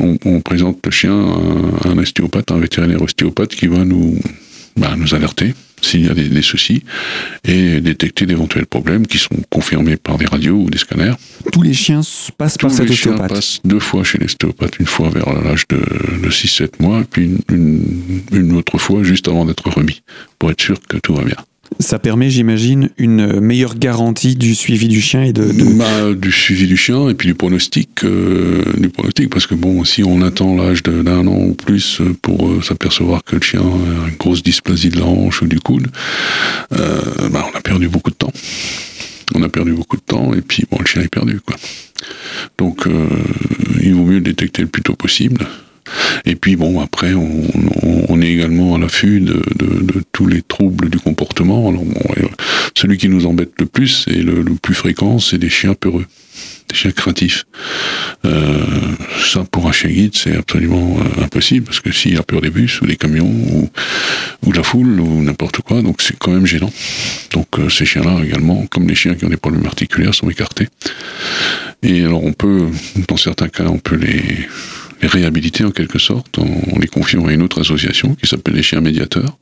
on, 0.00 0.18
on, 0.24 0.40
présente 0.40 0.78
le 0.84 0.90
chien 0.90 1.26
à 1.84 1.88
un 1.88 1.98
ostéopathe, 1.98 2.50
un 2.50 2.58
vétérinaire 2.58 3.02
ostéopathe 3.02 3.54
qui 3.54 3.66
va 3.66 3.84
nous, 3.84 4.18
bah, 4.76 4.94
nous 4.96 5.14
alerter 5.14 5.54
s'il 5.80 6.06
y 6.06 6.08
a 6.08 6.14
des, 6.14 6.28
des, 6.28 6.42
soucis 6.42 6.82
et 7.44 7.80
détecter 7.80 8.26
d'éventuels 8.26 8.66
problèmes 8.66 9.06
qui 9.06 9.18
sont 9.18 9.36
confirmés 9.50 9.96
par 9.96 10.18
des 10.18 10.26
radios 10.26 10.56
ou 10.56 10.70
des 10.70 10.78
scanners. 10.78 11.14
Tous 11.52 11.62
les 11.62 11.74
chiens 11.74 12.00
passent 12.38 12.58
par 12.58 12.70
cet 12.70 12.88
ostéopathe 12.88 12.88
Tous 12.88 12.90
les 12.90 12.96
chiens 12.96 13.28
passent 13.28 13.60
deux 13.64 13.80
fois 13.80 14.04
chez 14.04 14.18
l'ostéopathe, 14.18 14.78
une 14.78 14.86
fois 14.86 15.10
vers 15.10 15.32
l'âge 15.42 15.66
de, 15.68 15.76
de 15.76 16.30
6-7 16.30 16.80
mois, 16.80 17.00
et 17.00 17.04
puis 17.04 17.24
une, 17.24 17.40
une, 17.50 18.22
une 18.32 18.56
autre 18.56 18.78
fois 18.78 19.02
juste 19.02 19.28
avant 19.28 19.44
d'être 19.44 19.68
remis, 19.68 20.02
pour 20.38 20.50
être 20.50 20.60
sûr 20.60 20.78
que 20.88 20.96
tout 20.96 21.14
va 21.14 21.24
bien. 21.24 21.36
Ça 21.80 21.98
permet, 21.98 22.30
j'imagine, 22.30 22.90
une 22.98 23.40
meilleure 23.40 23.76
garantie 23.76 24.36
du 24.36 24.54
suivi 24.54 24.88
du 24.88 25.00
chien 25.00 25.24
et 25.24 25.32
de, 25.32 25.52
Bah, 25.76 26.14
du 26.14 26.30
suivi 26.30 26.66
du 26.66 26.76
chien 26.76 27.08
et 27.08 27.14
puis 27.14 27.28
du 27.28 27.34
pronostic, 27.34 28.04
euh, 28.04 28.62
du 28.76 28.88
pronostic, 28.88 29.28
parce 29.30 29.46
que 29.46 29.54
bon, 29.54 29.84
si 29.84 30.04
on 30.04 30.22
attend 30.22 30.56
l'âge 30.56 30.82
d'un 30.82 31.26
an 31.26 31.36
ou 31.36 31.54
plus 31.54 32.00
pour 32.22 32.48
euh, 32.48 32.62
s'apercevoir 32.62 33.24
que 33.24 33.36
le 33.36 33.42
chien 33.42 33.60
a 33.60 34.08
une 34.08 34.16
grosse 34.16 34.42
dysplasie 34.42 34.90
de 34.90 34.98
la 34.98 35.06
hanche 35.06 35.42
ou 35.42 35.46
du 35.46 35.58
coude, 35.58 35.88
euh, 36.72 37.00
bah, 37.30 37.46
on 37.52 37.58
a 37.58 37.60
perdu 37.60 37.88
beaucoup 37.88 38.10
de 38.10 38.16
temps. 38.16 38.32
On 39.34 39.42
a 39.42 39.48
perdu 39.48 39.72
beaucoup 39.72 39.96
de 39.96 40.02
temps 40.02 40.32
et 40.32 40.42
puis 40.42 40.64
bon, 40.70 40.78
le 40.78 40.86
chien 40.86 41.02
est 41.02 41.08
perdu, 41.08 41.40
quoi. 41.40 41.56
Donc, 42.58 42.86
il 43.82 43.94
vaut 43.94 44.04
mieux 44.04 44.16
le 44.16 44.20
détecter 44.20 44.62
le 44.62 44.68
plus 44.68 44.82
tôt 44.82 44.94
possible. 44.94 45.46
Et 46.24 46.34
puis 46.34 46.56
bon, 46.56 46.80
après, 46.80 47.14
on, 47.14 47.42
on 48.08 48.20
est 48.20 48.30
également 48.30 48.74
à 48.74 48.78
l'affût 48.78 49.20
de, 49.20 49.42
de, 49.56 49.82
de, 49.82 50.02
tous 50.12 50.26
les 50.26 50.42
troubles 50.42 50.90
du 50.90 50.98
comportement. 50.98 51.68
Alors 51.68 51.84
bon, 51.84 52.00
celui 52.74 52.98
qui 52.98 53.08
nous 53.08 53.26
embête 53.26 53.52
le 53.58 53.66
plus 53.66 54.06
et 54.08 54.22
le, 54.22 54.42
le 54.42 54.54
plus 54.54 54.74
fréquent, 54.74 55.18
c'est 55.18 55.38
des 55.38 55.48
chiens 55.48 55.74
peureux, 55.74 56.06
des 56.68 56.76
chiens 56.76 56.90
craintifs. 56.90 57.44
Euh, 58.24 58.64
ça, 59.22 59.44
pour 59.50 59.66
un 59.66 59.72
chien 59.72 59.90
guide, 59.90 60.14
c'est 60.14 60.36
absolument 60.36 60.96
euh, 60.98 61.24
impossible 61.24 61.66
parce 61.66 61.80
que 61.80 61.92
s'il 61.92 62.16
a 62.18 62.22
peur 62.22 62.40
des 62.40 62.50
bus 62.50 62.80
ou 62.80 62.86
des 62.86 62.96
camions 62.96 63.26
ou, 63.26 63.70
ou 64.44 64.52
de 64.52 64.56
la 64.56 64.62
foule 64.62 65.00
ou 65.00 65.22
n'importe 65.22 65.60
quoi, 65.60 65.82
donc 65.82 66.00
c'est 66.00 66.18
quand 66.18 66.32
même 66.32 66.46
gênant. 66.46 66.72
Donc 67.32 67.46
euh, 67.58 67.68
ces 67.68 67.84
chiens-là 67.84 68.20
également, 68.24 68.66
comme 68.66 68.88
les 68.88 68.94
chiens 68.94 69.14
qui 69.14 69.24
ont 69.24 69.30
des 69.30 69.36
problèmes 69.36 69.66
articulaires, 69.66 70.14
sont 70.14 70.30
écartés. 70.30 70.68
Et 71.82 72.04
alors 72.04 72.24
on 72.24 72.32
peut, 72.32 72.68
dans 73.08 73.16
certains 73.16 73.48
cas, 73.48 73.66
on 73.66 73.78
peut 73.78 73.96
les 73.96 74.48
les 75.04 75.08
réhabiliter 75.08 75.64
en 75.64 75.70
quelque 75.70 75.98
sorte 75.98 76.38
en, 76.38 76.78
les 76.80 76.88
confiant 76.88 77.26
à 77.26 77.32
une 77.32 77.42
autre 77.42 77.60
association 77.60 78.14
qui 78.14 78.26
s'appelle 78.26 78.54
les 78.54 78.62
chiens 78.62 78.80
médiateurs. 78.80 79.36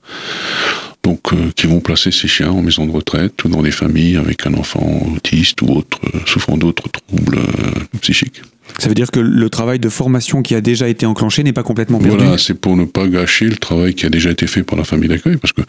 Donc, 1.04 1.32
euh, 1.32 1.50
qui 1.56 1.66
vont 1.66 1.80
placer 1.80 2.10
ces 2.10 2.28
chiens 2.28 2.50
en 2.50 2.62
maison 2.62 2.86
de 2.86 2.92
retraite 2.92 3.44
ou 3.44 3.48
dans 3.48 3.62
des 3.62 3.70
familles 3.70 4.16
avec 4.16 4.46
un 4.46 4.54
enfant 4.54 4.84
autiste 5.14 5.62
ou 5.62 5.68
autre, 5.70 5.98
euh, 6.14 6.18
souffrant 6.26 6.56
d'autres 6.56 6.88
troubles 6.88 7.38
euh, 7.38 7.98
psychiques. 8.00 8.42
Ça 8.78 8.88
veut 8.88 8.94
dire 8.94 9.10
que 9.10 9.20
le 9.20 9.50
travail 9.50 9.78
de 9.78 9.88
formation 9.88 10.42
qui 10.42 10.54
a 10.54 10.60
déjà 10.60 10.88
été 10.88 11.06
enclenché 11.06 11.42
n'est 11.42 11.52
pas 11.52 11.62
complètement 11.62 11.98
perdu 11.98 12.18
Voilà, 12.18 12.38
c'est 12.38 12.54
pour 12.54 12.76
ne 12.76 12.84
pas 12.84 13.06
gâcher 13.06 13.46
le 13.46 13.56
travail 13.56 13.94
qui 13.94 14.06
a 14.06 14.10
déjà 14.10 14.30
été 14.30 14.46
fait 14.46 14.62
par 14.62 14.78
la 14.78 14.84
famille 14.84 15.08
d'accueil, 15.08 15.36
parce 15.36 15.52
que 15.52 15.62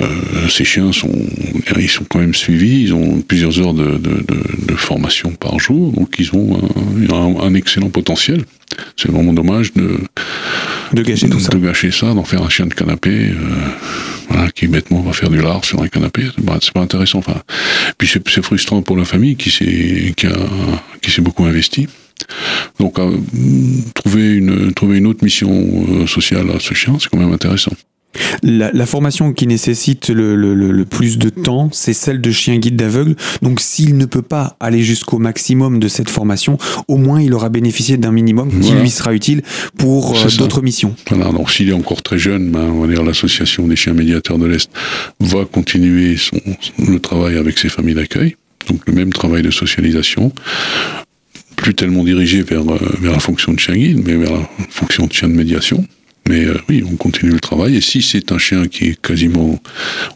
euh, 0.00 0.48
ces 0.48 0.64
chiens 0.64 0.92
sont, 0.92 1.12
ils 1.76 1.90
sont 1.90 2.04
quand 2.08 2.18
même 2.18 2.34
suivis, 2.34 2.82
ils 2.82 2.94
ont 2.94 3.20
plusieurs 3.20 3.58
heures 3.60 3.74
de, 3.74 3.98
de, 3.98 4.24
de, 4.26 4.66
de 4.66 4.74
formation 4.74 5.30
par 5.32 5.58
jour, 5.58 5.92
donc 5.92 6.16
ils 6.18 6.34
ont 6.34 6.60
un, 7.40 7.54
excellent 7.54 7.90
potentiel. 7.90 8.44
C'est 8.96 9.10
vraiment 9.10 9.32
dommage 9.32 9.72
de, 9.74 9.98
de 10.92 11.02
gâcher 11.02 11.28
tout 11.28 11.40
ça. 11.40 11.50
De 11.50 11.58
gâcher 11.58 11.90
ça, 11.90 12.14
d'en 12.14 12.24
faire 12.24 12.42
un 12.42 12.48
chien 12.48 12.66
de 12.66 12.74
canapé, 12.74 13.10
euh, 13.10 13.34
voilà, 14.28 14.50
qui 14.50 14.68
bêtement 14.68 15.00
va 15.00 15.12
faire 15.12 15.30
du 15.30 15.40
lard 15.40 15.64
sur 15.64 15.82
un 15.82 15.88
canapé. 15.88 16.22
C'est 16.36 16.44
pas, 16.44 16.58
pas, 16.72 16.80
intéressant. 16.80 17.18
Enfin, 17.18 17.42
puis 17.98 18.08
c'est 18.08 18.42
frustrant 18.42 18.82
pour 18.82 18.96
la 18.96 19.04
famille 19.04 19.36
qui 19.36 19.50
s'est 19.50 20.14
qui, 20.16 20.26
a, 20.26 20.36
qui 21.02 21.10
s'est 21.10 21.22
beaucoup 21.22 21.44
investi. 21.44 21.88
Donc, 22.78 22.98
euh, 22.98 23.16
trouver, 23.94 24.34
une, 24.34 24.72
trouver 24.72 24.98
une 24.98 25.06
autre 25.06 25.24
mission 25.24 25.50
euh, 25.50 26.06
sociale 26.06 26.50
à 26.50 26.60
ce 26.60 26.74
chien, 26.74 26.96
c'est 27.00 27.08
quand 27.08 27.18
même 27.18 27.32
intéressant. 27.32 27.72
La, 28.42 28.72
la, 28.72 28.86
formation 28.86 29.32
qui 29.32 29.46
nécessite 29.46 30.10
le, 30.10 30.34
le, 30.34 30.54
le 30.54 30.84
plus 30.84 31.16
de 31.16 31.28
temps, 31.28 31.68
c'est 31.72 31.92
celle 31.92 32.20
de 32.20 32.30
chien 32.32 32.58
guide 32.58 32.74
d'aveugle. 32.74 33.14
Donc, 33.40 33.60
s'il 33.60 33.96
ne 33.96 34.04
peut 34.04 34.22
pas 34.22 34.56
aller 34.58 34.82
jusqu'au 34.82 35.18
maximum 35.18 35.78
de 35.78 35.86
cette 35.86 36.10
formation, 36.10 36.58
au 36.88 36.96
moins 36.96 37.22
il 37.22 37.34
aura 37.34 37.50
bénéficié 37.50 37.96
d'un 37.98 38.10
minimum 38.10 38.50
qui 38.50 38.68
voilà. 38.68 38.80
lui 38.80 38.90
sera 38.90 39.14
utile 39.14 39.42
pour 39.78 40.16
euh, 40.16 40.28
d'autres 40.38 40.60
missions. 40.60 40.96
Voilà. 41.08 41.30
Donc, 41.30 41.50
s'il 41.52 41.68
est 41.68 41.74
encore 41.74 42.02
très 42.02 42.18
jeune, 42.18 42.50
ben, 42.50 42.62
on 42.62 42.80
va 42.80 42.88
dire 42.88 43.04
l'association 43.04 43.68
des 43.68 43.76
chiens 43.76 43.94
médiateurs 43.94 44.38
de 44.38 44.46
l'Est 44.46 44.70
va 45.20 45.44
continuer 45.44 46.16
son, 46.16 46.40
le 46.78 46.98
travail 46.98 47.36
avec 47.36 47.58
ses 47.58 47.68
familles 47.68 47.94
d'accueil. 47.94 48.36
Donc, 48.68 48.80
le 48.86 48.92
même 48.92 49.12
travail 49.12 49.42
de 49.42 49.50
socialisation 49.50 50.32
plus 51.60 51.74
tellement 51.74 52.04
dirigé 52.04 52.42
vers, 52.42 52.64
vers 52.64 53.12
la 53.12 53.20
fonction 53.20 53.52
de 53.52 53.58
chien 53.58 53.74
guide, 53.74 54.02
mais 54.04 54.16
vers 54.16 54.32
la 54.32 54.48
fonction 54.70 55.06
de 55.06 55.12
chien 55.12 55.28
de 55.28 55.34
médiation 55.34 55.86
Mais 56.28 56.46
euh, 56.46 56.58
oui, 56.68 56.82
on 56.90 56.96
continue 56.96 57.32
le 57.32 57.40
travail. 57.40 57.76
Et 57.76 57.80
si 57.82 58.00
c'est 58.00 58.32
un 58.32 58.38
chien 58.38 58.66
qui 58.66 58.86
est 58.86 59.00
quasiment 59.00 59.60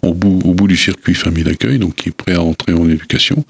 au 0.02 0.14
bout, 0.14 0.40
au 0.44 0.54
bout 0.54 0.66
du 0.66 0.76
circuit 0.76 1.14
famille 1.14 1.44
d'accueil, 1.44 1.78
donc 1.78 1.96
qui 1.96 2.08
est 2.08 2.12
prêt 2.12 2.34
à 2.34 2.42
entrer 2.42 2.72
en 2.72 2.88
éducation, 2.88 3.44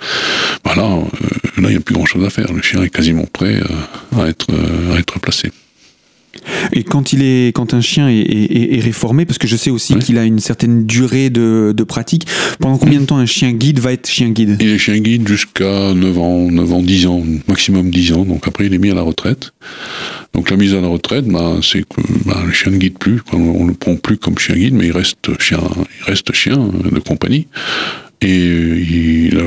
bah 0.65 0.75
là, 0.77 0.83
euh, 0.83 1.61
là, 1.63 1.69
il 1.69 1.71
n'y 1.71 1.77
a 1.77 1.81
plus 1.81 1.95
grand-chose 1.95 2.25
à 2.25 2.31
faire. 2.31 2.53
Le 2.53 2.63
chien 2.63 2.83
est 2.83 2.91
quasiment 2.91 3.27
prêt 3.33 3.61
à, 4.19 4.27
être, 4.27 4.49
à 4.93 4.99
être 4.99 5.21
placé. 5.21 5.51
Et 6.73 6.83
quand 6.83 7.13
il 7.13 7.23
est, 7.23 7.55
quand 7.55 7.75
un 7.75 7.81
chien 7.81 8.09
est, 8.09 8.81
réformé, 8.81 9.25
parce 9.25 9.39
que 9.39 9.47
je 9.47 9.57
sais 9.57 9.71
aussi 9.71 9.97
qu'il 9.97 10.19
a 10.19 10.25
une 10.25 10.39
certaine 10.39 10.87
durée 10.87 11.31
de, 11.31 11.85
pratique, 11.87 12.27
pendant 12.61 12.79
combien 12.79 13.01
de 13.01 13.07
temps 13.07 13.19
un 13.19 13.27
chien 13.27 13.53
guide 13.53 13.79
va 13.79 13.93
être 13.93 14.09
chien 14.09 14.31
guide? 14.31 14.57
Il 14.61 14.71
est 14.71 14.79
chien 14.79 14.99
guide 14.99 15.29
jusqu'à 15.29 15.93
9 15.95 16.19
ans, 16.19 16.51
9 16.51 16.73
ans, 16.73 16.83
10 16.83 17.07
ans, 17.07 17.23
maximum 17.49 17.91
10 17.91 18.13
ans. 18.13 18.25
Donc 18.25 18.49
après, 18.49 18.67
il 18.67 18.75
est 18.75 18.79
mis 18.79 18.91
à 18.91 18.95
la 18.95 19.03
retraite. 19.03 19.53
Donc 20.33 20.51
la 20.51 20.57
mise 20.57 20.75
à 20.75 20.81
la 20.81 20.89
retraite, 20.89 21.27
bah, 21.27 21.59
c'est 21.63 21.83
que 21.83 22.01
bah, 22.27 22.43
le 22.45 22.53
chien 22.53 22.73
ne 22.73 22.79
guide 22.79 22.99
plus. 22.99 23.21
On 23.33 23.65
ne 23.65 23.69
le 23.69 23.75
prend 23.75 23.97
plus 23.97 24.17
comme 24.17 24.39
chien 24.39 24.57
guide, 24.57 24.75
mais 24.75 24.87
il 24.87 24.93
reste 24.93 25.39
chien, 25.41 25.61
il 26.01 26.05
reste 26.05 26.33
chien 26.33 26.57
de 26.57 26.99
compagnie. 26.99 27.47
Et 28.21 28.37
il, 28.37 29.39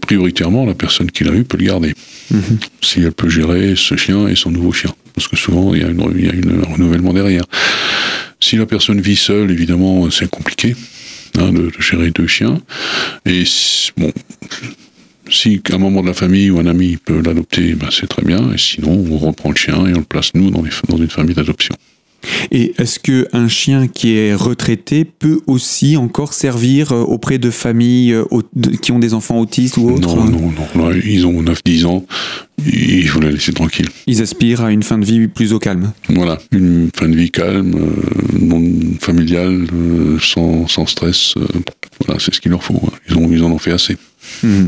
prioritairement, 0.00 0.66
la 0.66 0.74
personne 0.74 1.10
qui 1.10 1.24
l'a 1.24 1.32
eu 1.32 1.44
peut 1.44 1.56
le 1.56 1.64
garder. 1.64 1.94
Mhm. 2.32 2.58
Si 2.80 3.00
elle 3.00 3.12
peut 3.12 3.28
gérer 3.28 3.74
ce 3.76 3.96
chien 3.96 4.26
et 4.26 4.34
son 4.34 4.50
nouveau 4.50 4.72
chien 4.72 4.92
parce 5.14 5.28
que 5.28 5.36
souvent 5.36 5.74
il 5.74 5.82
y 5.82 5.84
a, 5.84 5.88
un 5.88 6.72
renouvellement 6.72 7.12
derrière. 7.12 7.44
Si 8.40 8.56
la 8.56 8.66
personne 8.66 9.00
vit 9.00 9.16
seule, 9.16 9.50
évidemment, 9.50 10.10
c'est 10.10 10.28
compliqué 10.28 10.74
hein, 11.38 11.52
de, 11.52 11.70
gérer 11.78 12.10
deux 12.10 12.26
chiens. 12.26 12.60
Et 13.24 13.44
bon, 13.96 14.12
si 15.30 15.62
un 15.72 15.78
membre 15.78 16.02
de 16.02 16.08
la 16.08 16.14
famille 16.14 16.50
ou 16.50 16.58
un 16.58 16.66
ami 16.66 16.96
peut 16.96 17.22
l'adopter, 17.22 17.74
ben 17.74 17.88
c'est 17.90 18.08
très 18.08 18.24
bien. 18.24 18.52
Et 18.52 18.58
sinon, 18.58 19.04
on 19.10 19.16
reprend 19.18 19.50
le 19.50 19.56
chien 19.56 19.86
et 19.86 19.94
on 19.94 19.98
le 19.98 20.04
place 20.04 20.34
nous 20.34 20.50
dans 20.50 20.96
une 20.96 21.08
famille 21.08 21.34
d'adoption. 21.34 21.74
Et 22.50 22.74
est-ce 22.78 22.98
que 22.98 23.26
un 23.32 23.48
chien 23.48 23.88
qui 23.88 24.16
est 24.16 24.34
retraité 24.34 25.04
peut 25.04 25.40
aussi 25.46 25.96
encore 25.96 26.32
servir 26.32 26.92
euh, 26.92 27.00
auprès 27.00 27.38
de 27.38 27.50
familles 27.50 28.12
euh, 28.12 28.24
qui 28.80 28.92
ont 28.92 28.98
des 28.98 29.14
enfants 29.14 29.38
autistes 29.38 29.76
ou 29.76 29.90
autres 29.90 30.16
Non, 30.16 30.26
non, 30.26 30.52
non. 30.74 30.92
ils 31.04 31.26
ont 31.26 31.42
9-10 31.42 31.86
ans. 31.86 32.04
Il 32.64 33.08
faut 33.08 33.20
les 33.20 33.32
laisser 33.32 33.52
tranquilles. 33.52 33.88
Ils 34.06 34.22
aspirent 34.22 34.60
à 34.60 34.70
une 34.70 34.82
fin 34.82 34.98
de 34.98 35.04
vie 35.04 35.26
plus 35.26 35.52
au 35.52 35.58
calme. 35.58 35.92
Voilà, 36.08 36.38
une 36.52 36.90
fin 36.94 37.08
de 37.08 37.16
vie 37.16 37.30
calme, 37.30 37.74
euh, 37.74 38.38
non 38.38 38.62
familiale, 39.00 39.66
sans, 40.20 40.66
stress. 40.86 41.34
voilà, 42.04 42.20
c'est 42.20 42.32
ce 42.34 42.40
qu'il 42.40 42.50
leur 42.50 42.62
faut. 42.62 42.80
Hein. 42.84 42.96
Ils, 43.08 43.16
ont, 43.16 43.28
ils 43.32 43.42
en 43.42 43.50
ont 43.50 43.58
fait 43.58 43.72
assez. 43.72 43.96
Mmh. 44.42 44.66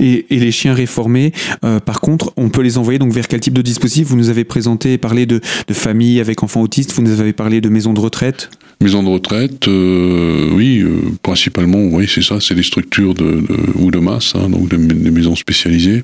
Et, 0.00 0.26
les 0.30 0.52
chiens 0.52 0.74
réformés, 0.74 1.32
euh, 1.64 1.80
par 1.80 2.00
contre, 2.00 2.32
on 2.36 2.48
peut 2.48 2.62
les 2.62 2.78
envoyer 2.78 2.98
donc 2.98 3.12
vers 3.12 3.28
quel 3.28 3.40
type 3.40 3.54
de 3.54 3.62
dispositif? 3.62 4.08
Vous 4.08 4.16
nous 4.16 4.28
avez 4.28 4.44
présenté, 4.44 4.98
parlé 4.98 5.26
de, 5.26 5.40
de 5.66 5.74
familles 5.74 6.20
avec 6.20 6.42
enfants 6.42 6.62
autistes, 6.62 6.92
vous 6.92 7.02
nous 7.02 7.20
avez 7.20 7.32
parlé 7.32 7.60
de 7.60 7.68
maisons 7.68 7.92
de 7.92 8.00
retraite? 8.00 8.50
Maisons 8.80 9.02
de 9.02 9.08
retraite, 9.08 9.68
euh, 9.68 10.50
oui, 10.52 10.80
euh, 10.80 11.12
principalement, 11.22 11.84
oui, 11.84 12.10
c'est 12.12 12.22
ça, 12.22 12.40
c'est 12.40 12.54
des 12.54 12.64
structures 12.64 13.14
de, 13.14 13.44
ou 13.76 13.90
de 13.90 13.98
masse, 13.98 14.34
hein, 14.34 14.48
donc 14.48 14.68
des 14.68 15.10
maisons 15.10 15.36
spécialisées, 15.36 16.02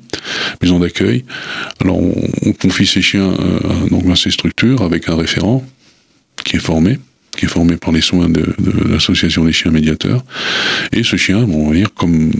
maisons 0.61 0.79
d'accueil. 0.79 1.25
Alors, 1.81 1.97
on, 1.97 2.53
confie 2.53 2.85
ces 2.85 3.01
chiens 3.01 3.33
donc 3.89 4.05
dans 4.05 4.15
ces 4.15 4.31
structures 4.31 4.81
avec 4.81 5.07
un 5.07 5.15
référent 5.15 5.63
qui 6.43 6.57
est 6.57 6.59
formé 6.59 6.99
qui 7.39 7.45
est 7.45 7.49
formé 7.49 7.77
par 7.77 7.93
les 7.93 8.01
soins 8.01 8.27
de, 8.27 8.53
l'association 8.89 9.45
des 9.45 9.53
chiens 9.53 9.71
médiateurs. 9.71 10.25
Et 10.91 11.03
ce 11.03 11.15
chien, 11.15 11.43
bon, 11.43 11.67
on 11.67 11.69
va 11.69 11.75
dire, 11.75 11.93
comme 11.93 12.31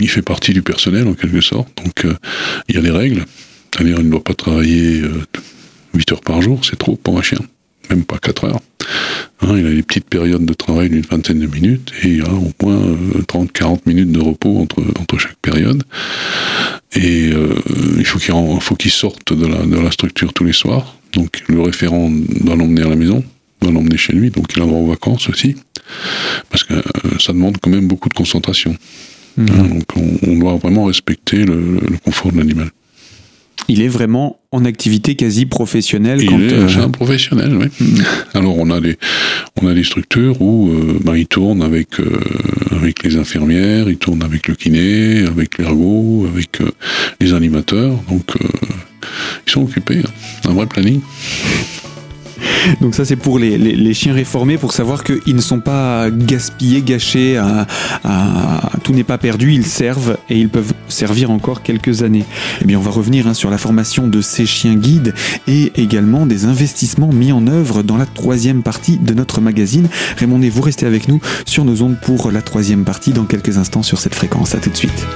il 0.00 0.08
fait 0.08 0.22
partie 0.22 0.52
du 0.52 0.62
personnel 0.62 1.06
en 1.06 1.14
quelque 1.14 1.40
sorte, 1.40 1.68
donc 1.84 2.04
euh, 2.04 2.14
il 2.68 2.74
y 2.74 2.78
a 2.78 2.82
des 2.82 2.90
règles. 2.90 3.24
C'est-à-dire, 3.72 3.98
il 4.00 4.06
ne 4.06 4.10
doit 4.10 4.24
pas 4.24 4.34
travailler 4.34 5.02
8 5.94 6.10
euh, 6.10 6.14
heures 6.14 6.20
par 6.20 6.42
jour, 6.42 6.64
c'est 6.64 6.76
trop 6.76 6.96
pour 6.96 7.16
un 7.16 7.22
chien, 7.22 7.38
même 7.90 8.04
pas 8.04 8.18
4 8.18 8.44
heures. 8.46 8.60
Hein, 9.42 9.54
il 9.56 9.66
a 9.66 9.70
des 9.70 9.84
petites 9.84 10.08
périodes 10.08 10.44
de 10.44 10.54
travail 10.54 10.88
d'une 10.88 11.02
vingtaine 11.02 11.38
de 11.38 11.46
minutes 11.46 11.92
et 12.02 12.08
il 12.08 12.22
a 12.22 12.32
au 12.32 12.50
moins 12.60 12.96
30-40 13.28 13.72
euh, 13.72 13.76
minutes 13.86 14.10
de 14.10 14.20
repos 14.20 14.58
entre, 14.58 14.82
entre 14.98 15.16
chaque 15.18 15.36
période. 15.36 15.84
Et 16.96 17.30
il 17.98 18.04
faut 18.06 18.18
qu'il 18.18 18.34
qu'il 18.78 18.90
sorte 18.90 19.32
de 19.32 19.46
la, 19.46 19.58
de 19.58 19.78
la 19.78 19.92
structure 19.92 20.32
tous 20.32 20.44
les 20.44 20.54
soirs. 20.54 20.96
Donc 21.12 21.44
le 21.46 21.60
référent 21.60 22.10
doit 22.40 22.56
l'emmener 22.56 22.82
à 22.82 22.88
la 22.88 22.96
maison, 22.96 23.22
doit 23.60 23.72
l'emmener 23.72 23.96
chez 23.96 24.12
lui, 24.12 24.30
donc 24.30 24.46
il 24.56 24.62
a 24.62 24.66
droit 24.66 24.78
aux 24.78 24.86
vacances 24.86 25.28
aussi, 25.28 25.56
parce 26.50 26.64
que 26.64 26.74
euh, 26.74 26.82
ça 27.18 27.32
demande 27.32 27.58
quand 27.60 27.70
même 27.70 27.86
beaucoup 27.86 28.08
de 28.08 28.14
concentration. 28.14 28.76
Mhm. 29.36 29.46
Hein, 29.50 29.64
donc 29.68 29.84
on, 30.26 30.36
doit 30.38 30.56
vraiment 30.56 30.84
respecter 30.84 31.44
le, 31.44 31.80
confort 32.04 32.32
de 32.32 32.38
l'animal. 32.38 32.70
Il 33.68 33.82
est 33.82 33.88
vraiment 33.88 34.40
en 34.50 34.64
activité 34.64 35.14
quasi 35.14 35.44
professionnelle. 35.44 36.22
Il 36.22 36.32
est 36.32 36.52
euh, 36.52 36.82
un 36.82 36.88
professionnel, 36.88 37.54
oui. 37.56 37.66
Mhm. 37.80 38.04
Alors 38.34 38.56
on 38.58 38.70
a 38.70 38.80
des 38.80 38.96
on 39.60 39.66
a 39.66 39.74
des 39.74 39.84
structures 39.84 40.40
où 40.40 40.70
euh, 40.70 40.98
ben, 41.04 41.16
il 41.16 41.26
tourne 41.26 41.62
avec 41.62 41.88
avec 42.70 43.02
les 43.02 43.16
infirmières, 43.16 43.90
il 43.90 43.98
tourne 43.98 44.22
avec 44.22 44.48
le 44.48 44.54
kiné, 44.54 45.24
avec 45.26 45.58
l'ergo, 45.58 46.26
avec 46.32 46.58
les 47.20 47.32
animateurs. 47.34 48.02
Donc 48.08 48.32
ils 49.46 49.50
sont 49.50 49.62
occupés, 49.62 49.98
hein. 49.98 50.48
un 50.48 50.54
vrai 50.54 50.66
planning. 50.66 51.00
Donc 52.80 52.94
ça 52.94 53.04
c'est 53.04 53.16
pour 53.16 53.38
les, 53.38 53.94
chiens 53.94 54.14
réformés 54.14 54.58
pour 54.58 54.72
savoir 54.72 55.04
qu'ils 55.04 55.34
ne 55.34 55.40
sont 55.40 55.60
pas 55.60 56.10
gaspillés, 56.10 56.82
gâchés, 56.82 57.36
à, 57.36 57.66
tout 58.82 58.92
n'est 58.92 59.04
pas 59.04 59.18
perdu, 59.18 59.52
ils 59.52 59.66
servent 59.66 60.18
et 60.28 60.38
ils 60.38 60.48
peuvent 60.48 60.72
servir 60.88 61.30
encore 61.30 61.62
quelques 61.62 62.02
années. 62.02 62.24
Eh 62.62 62.64
bien 62.64 62.78
on 62.78 62.82
va 62.82 62.90
revenir 62.90 63.26
hein, 63.26 63.34
sur 63.34 63.50
la 63.50 63.58
formation 63.58 64.06
de 64.06 64.20
ces 64.20 64.46
chiens 64.46 64.74
guides 64.74 65.14
et 65.46 65.72
également 65.76 66.26
des 66.26 66.44
investissements 66.44 67.12
mis 67.12 67.32
en 67.32 67.46
œuvre 67.46 67.82
dans 67.82 67.96
la 67.96 68.06
troisième 68.06 68.62
partie 68.62 68.98
de 68.98 69.14
notre 69.14 69.40
magazine. 69.40 69.88
Raymond, 70.16 70.40
vous 70.50 70.62
restez 70.62 70.86
avec 70.86 71.08
nous 71.08 71.20
sur 71.44 71.64
nos 71.64 71.82
ondes 71.82 71.96
pour 72.00 72.30
la 72.30 72.42
troisième 72.42 72.84
partie 72.84 73.12
dans 73.12 73.24
quelques 73.24 73.58
instants 73.58 73.82
sur 73.82 73.98
cette 73.98 74.14
fréquence. 74.14 74.54
A 74.54 74.58
tout 74.58 74.70
de 74.70 74.76
suite. 74.76 75.06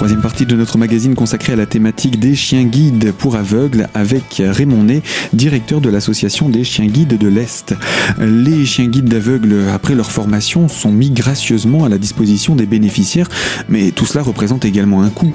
Troisième 0.00 0.22
partie 0.22 0.46
de 0.46 0.56
notre 0.56 0.78
magazine 0.78 1.14
consacrée 1.14 1.52
à 1.52 1.56
la 1.56 1.66
thématique 1.66 2.18
des 2.18 2.34
chiens 2.34 2.64
guides 2.64 3.12
pour 3.12 3.36
aveugles 3.36 3.86
avec 3.92 4.40
Raymond 4.42 4.84
Ney, 4.84 5.02
directeur 5.34 5.82
de 5.82 5.90
l'association 5.90 6.48
des 6.48 6.64
chiens 6.64 6.86
guides 6.86 7.18
de 7.18 7.28
l'Est. 7.28 7.74
Les 8.18 8.64
chiens 8.64 8.86
guides 8.86 9.10
d'aveugles, 9.10 9.56
après 9.74 9.94
leur 9.94 10.10
formation, 10.10 10.68
sont 10.68 10.90
mis 10.90 11.10
gracieusement 11.10 11.84
à 11.84 11.90
la 11.90 11.98
disposition 11.98 12.56
des 12.56 12.64
bénéficiaires, 12.64 13.28
mais 13.68 13.90
tout 13.90 14.06
cela 14.06 14.24
représente 14.24 14.64
également 14.64 15.02
un 15.02 15.10
coût. 15.10 15.34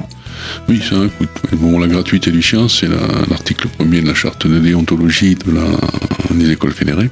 Oui, 0.68 0.82
c'est 0.82 0.96
un 0.96 1.10
coût. 1.10 1.28
Bon, 1.58 1.78
la 1.78 1.86
gratuité 1.86 2.32
du 2.32 2.42
chien, 2.42 2.68
c'est 2.68 2.88
l'article 3.30 3.68
premier 3.68 4.02
de 4.02 4.08
la 4.08 4.16
charte 4.16 4.48
de 4.48 4.58
déontologie 4.58 5.36
de 5.36 5.52
la, 5.52 6.34
des 6.34 6.50
écoles 6.50 6.74
fédérées. 6.74 7.12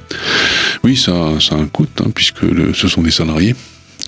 Oui, 0.83 0.97
ça, 0.97 1.39
ça 1.39 1.53
a 1.53 1.59
un 1.59 1.67
coût, 1.67 1.85
hein, 1.99 2.09
puisque 2.15 2.47
ce 2.73 2.87
sont 2.87 3.03
des 3.03 3.11
salariés 3.11 3.53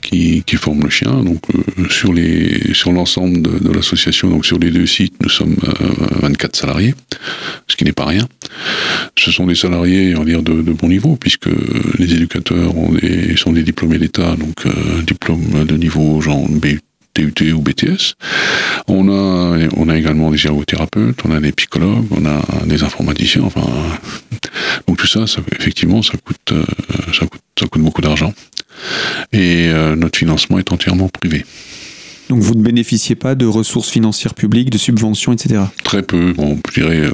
qui, 0.05 0.43
qui 0.45 0.55
forment 0.55 0.83
le 0.83 0.89
chien. 0.89 1.23
Donc 1.23 1.41
euh, 1.53 1.89
sur 1.89 2.13
les 2.13 2.73
sur 2.73 2.91
l'ensemble 2.91 3.41
de, 3.41 3.71
l'association, 3.71 4.29
donc 4.29 4.45
sur 4.45 4.59
les 4.59 4.69
deux 4.69 4.85
sites, 4.85 5.15
nous 5.21 5.29
sommes 5.29 5.55
24 6.21 6.55
euh, 6.55 6.59
salariés, 6.59 6.93
ce 7.67 7.75
qui 7.75 7.83
n'est 7.83 7.91
pas 7.91 8.05
rien. 8.05 8.27
Ce 9.17 9.31
sont 9.31 9.47
des 9.47 9.55
salariés, 9.55 10.15
on 10.15 10.19
va 10.19 10.25
dire, 10.25 10.43
de, 10.43 10.61
de 10.61 10.73
bon 10.73 10.89
niveau, 10.89 11.15
puisque 11.15 11.49
les 11.97 12.13
éducateurs 12.13 12.77
ont 12.77 12.91
des, 12.93 13.35
sont 13.35 13.51
des 13.51 13.63
diplômés 13.63 13.97
d'État, 13.97 14.35
donc 14.35 14.65
euh, 14.65 15.01
diplôme 15.01 15.65
de 15.65 15.75
niveau 15.75 16.21
genre 16.21 16.47
BUT 16.49 16.79
ou 17.53 17.61
BTS. 17.61 18.13
On 18.87 19.09
a, 19.09 19.67
on 19.77 19.89
a 19.89 19.97
également 19.97 20.29
des 20.31 20.45
ergothérapeutes, 20.45 21.19
on 21.25 21.31
a 21.31 21.39
des 21.39 21.53
psychologues, 21.53 22.07
on 22.11 22.25
a 22.25 22.41
des 22.65 22.83
informaticiens, 22.83 23.43
enfin, 23.43 23.65
donc 24.87 24.97
tout 24.97 25.07
ça, 25.07 25.25
ça 25.25 25.41
effectivement, 25.57 26.01
ça 26.03 26.13
coûte, 26.17 26.53
ça 27.17 27.25
coûte, 27.25 27.41
ça 27.57 27.67
coûte 27.67 27.81
beaucoup 27.81 28.01
d'argent 28.01 28.33
et 29.31 29.69
euh, 29.69 29.95
notre 29.95 30.17
financement 30.17 30.59
est 30.59 30.71
entièrement 30.71 31.09
privé. 31.09 31.45
Donc 32.29 32.39
vous 32.39 32.55
ne 32.55 32.63
bénéficiez 32.63 33.15
pas 33.15 33.35
de 33.35 33.45
ressources 33.45 33.89
financières 33.89 34.33
publiques, 34.33 34.71
de 34.71 34.79
subventions, 34.79 35.31
etc. 35.31 35.61
Très 35.83 36.01
peu. 36.01 36.33
Bon, 36.33 36.59
je 36.69 36.81
dirais 36.81 37.01
euh, 37.01 37.11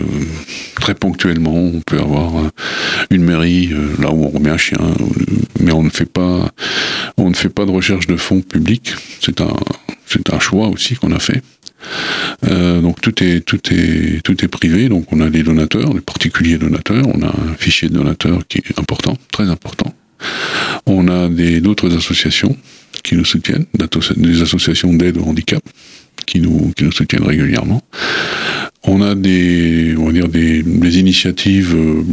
très 0.75 0.95
ponctuellement, 0.95 1.53
on 1.53 1.81
peut 1.81 1.99
avoir 1.99 2.37
euh, 2.37 2.49
une 3.09 3.23
mairie 3.23 3.71
là 3.99 4.09
où 4.11 4.23
on 4.23 4.29
remet 4.29 4.51
un 4.51 4.57
chien, 4.57 4.77
mais 5.59 5.73
on 5.73 5.83
ne 5.83 5.89
fait 5.89 6.05
pas, 6.05 6.49
on 7.17 7.29
ne 7.29 7.35
fait 7.35 7.49
pas 7.49 7.65
de 7.65 7.71
recherche 7.71 8.07
de 8.07 8.15
fonds 8.15 8.41
publics. 8.41 8.93
C'est 9.19 9.41
un, 9.41 9.53
c'est 10.05 10.33
un 10.33 10.39
choix 10.39 10.69
aussi 10.69 10.95
qu'on 10.95 11.11
a 11.11 11.19
fait. 11.19 11.41
donc 12.43 13.01
tout 13.01 13.21
est 13.21 13.41
tout 13.41 13.59
est 13.73 14.21
tout 14.23 14.45
est 14.45 14.47
privé. 14.47 14.87
Donc 14.87 15.11
on 15.11 15.19
a 15.19 15.29
des 15.29 15.43
donateurs, 15.43 15.93
des 15.93 15.99
particuliers 15.99 16.57
donateurs. 16.57 17.05
On 17.13 17.21
a 17.21 17.27
un 17.27 17.55
fichier 17.57 17.89
de 17.89 17.95
donateurs 17.95 18.47
qui 18.47 18.59
est 18.59 18.79
important, 18.79 19.17
très 19.33 19.49
important. 19.49 19.93
On 20.85 21.07
a 21.07 21.29
d'autres 21.59 21.95
associations 21.95 22.55
qui 23.03 23.15
nous 23.15 23.25
soutiennent, 23.25 23.65
des 24.17 24.41
associations 24.41 24.93
d'aide 24.93 25.17
au 25.17 25.23
handicap 25.23 25.63
qui 26.25 26.39
nous, 26.39 26.71
soutiennent 26.91 27.23
régulièrement. 27.23 27.81
on 28.83 29.01
a 29.01 29.15
des, 29.15 29.95
initiatives 30.99 31.75
euh, 31.75 32.03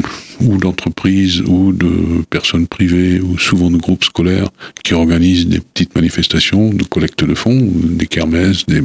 ou 0.41 0.57
d'entreprises 0.57 1.41
ou 1.41 1.73
de 1.73 2.23
personnes 2.31 2.67
privées 2.67 3.21
ou 3.21 3.39
souvent 3.39 3.71
de 3.71 3.77
groupes 3.77 4.05
scolaires 4.05 4.49
qui 4.85 4.95
organisent 4.95 5.47
des 5.47 5.61
petites 5.61 5.95
manifestations 5.95 6.71
de 6.71 6.85
collecte 6.85 7.25
de 7.25 7.35
fonds, 7.35 7.61
des 7.75 8.07
kermesses, 8.07 8.67
des, 8.67 8.83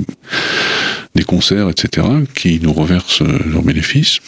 des 1.16 1.24
concerts, 1.24 1.70
etc., 1.70 2.08
qui 2.36 2.60
nous 2.62 2.74
reversent 2.74 3.22
euh, 3.22 3.40
leurs 3.52 3.64
bénéfices. 3.64 4.20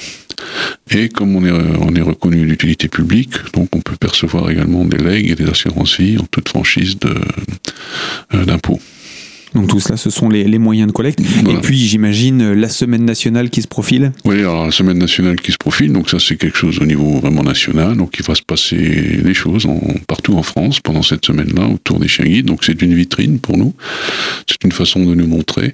Et 0.92 1.10
comme 1.10 1.36
on 1.36 1.46
est, 1.46 1.51
on 1.51 1.96
est 1.96 2.01
reconnu 2.01 2.46
d'utilité 2.46 2.88
publique, 2.88 3.34
donc 3.54 3.75
on 3.75 3.82
peut 3.82 3.96
percevoir 3.96 4.50
également 4.50 4.86
des 4.86 4.98
legs 4.98 5.32
et 5.32 5.36
des 5.36 5.50
assurances 5.50 6.00
vie 6.00 6.18
en 6.18 6.25
toute 6.25 6.50
franchise 6.50 6.98
euh, 7.06 8.46
d'impôts. 8.46 8.80
Donc 9.55 9.67
tout 9.67 9.79
cela, 9.79 9.97
ce 9.97 10.09
sont 10.09 10.29
les, 10.29 10.57
moyens 10.59 10.88
de 10.88 10.93
collecte. 10.93 11.19
Et 11.19 11.55
puis, 11.62 11.77
j'imagine, 11.77 12.53
la 12.53 12.69
semaine 12.69 13.05
nationale 13.05 13.50
qui 13.50 13.62
se 13.62 13.67
profile 13.67 14.12
Oui, 14.25 14.39
alors 14.39 14.65
la 14.65 14.71
semaine 14.71 14.97
nationale 14.97 15.39
qui 15.39 15.51
se 15.51 15.57
profile, 15.57 15.91
donc 15.93 16.09
ça 16.09 16.17
c'est 16.19 16.35
quelque 16.35 16.57
chose 16.57 16.79
au 16.79 16.85
niveau 16.85 17.19
vraiment 17.19 17.43
national. 17.43 17.95
Donc 17.95 18.15
il 18.19 18.25
va 18.25 18.35
se 18.35 18.41
passer 18.41 18.75
des 19.24 19.33
choses 19.33 19.65
en, 19.65 19.79
partout 20.07 20.35
en 20.35 20.43
France 20.43 20.79
pendant 20.79 21.01
cette 21.01 21.25
semaine-là 21.25 21.67
autour 21.67 22.00
des 22.00 22.07
chiens 22.07 22.25
guides. 22.25 22.45
Donc 22.45 22.63
c'est 22.63 22.81
une 22.81 22.93
vitrine 22.93 23.39
pour 23.39 23.57
nous. 23.57 23.74
C'est 24.47 24.63
une 24.63 24.71
façon 24.71 25.05
de 25.05 25.15
nous 25.15 25.27
montrer. 25.27 25.74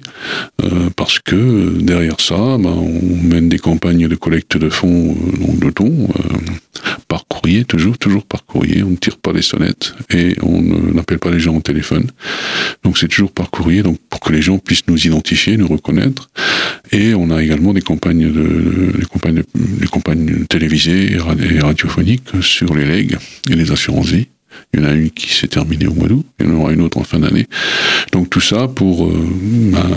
Euh, 0.62 0.90
parce 0.96 1.18
que 1.18 1.78
derrière 1.80 2.20
ça, 2.20 2.36
ben, 2.58 2.70
on 2.70 3.22
mène 3.22 3.48
des 3.48 3.58
campagnes 3.58 4.08
de 4.08 4.14
collecte 4.14 4.56
de 4.56 4.68
fonds, 4.68 5.16
euh, 5.16 5.66
de 5.66 5.70
dons, 5.70 6.08
euh, 6.16 6.38
toujours, 7.66 7.98
toujours 7.98 8.24
par 8.24 8.44
courrier. 8.44 8.82
On 8.82 8.90
ne 8.90 8.96
tire 8.96 9.18
pas 9.18 9.32
les 9.32 9.42
sonnettes 9.42 9.94
et 10.10 10.36
on 10.42 10.60
n'appelle 10.62 11.18
pas 11.18 11.30
les 11.30 11.40
gens 11.40 11.56
au 11.56 11.60
téléphone. 11.60 12.06
Donc 12.82 12.98
c'est 12.98 13.08
toujours 13.08 13.32
par 13.32 13.50
courrier 13.50 13.82
donc 13.82 13.98
pour 14.08 14.20
que 14.20 14.32
les 14.32 14.42
gens 14.42 14.58
puissent 14.58 14.86
nous 14.88 15.06
identifier, 15.06 15.56
nous 15.56 15.68
reconnaître. 15.68 16.30
Et 16.90 17.14
on 17.14 17.30
a 17.30 17.42
également 17.42 17.72
des 17.72 17.82
campagnes, 17.82 18.30
de, 18.30 18.92
des 18.96 19.42
des 19.54 19.86
campagnes 19.86 20.44
télévisées 20.48 21.12
et 21.12 21.18
radiophoniques 21.60 22.30
sur 22.40 22.74
les 22.74 22.84
legs 22.84 23.16
et 23.50 23.54
les 23.54 23.70
assurances-vie. 23.70 24.28
Il 24.72 24.80
y 24.80 24.82
en 24.82 24.86
a 24.86 24.92
une 24.92 25.10
qui 25.10 25.32
s'est 25.32 25.48
terminée 25.48 25.86
au 25.86 25.94
mois 25.94 26.08
d'août, 26.08 26.26
il 26.40 26.46
y 26.46 26.50
en 26.50 26.54
aura 26.54 26.72
une 26.72 26.80
autre 26.80 26.98
en 26.98 27.04
fin 27.04 27.18
d'année. 27.18 27.46
Donc 28.12 28.30
tout 28.30 28.40
ça 28.40 28.68
pour, 28.68 29.06
euh, 29.06 29.28
ben, 29.72 29.90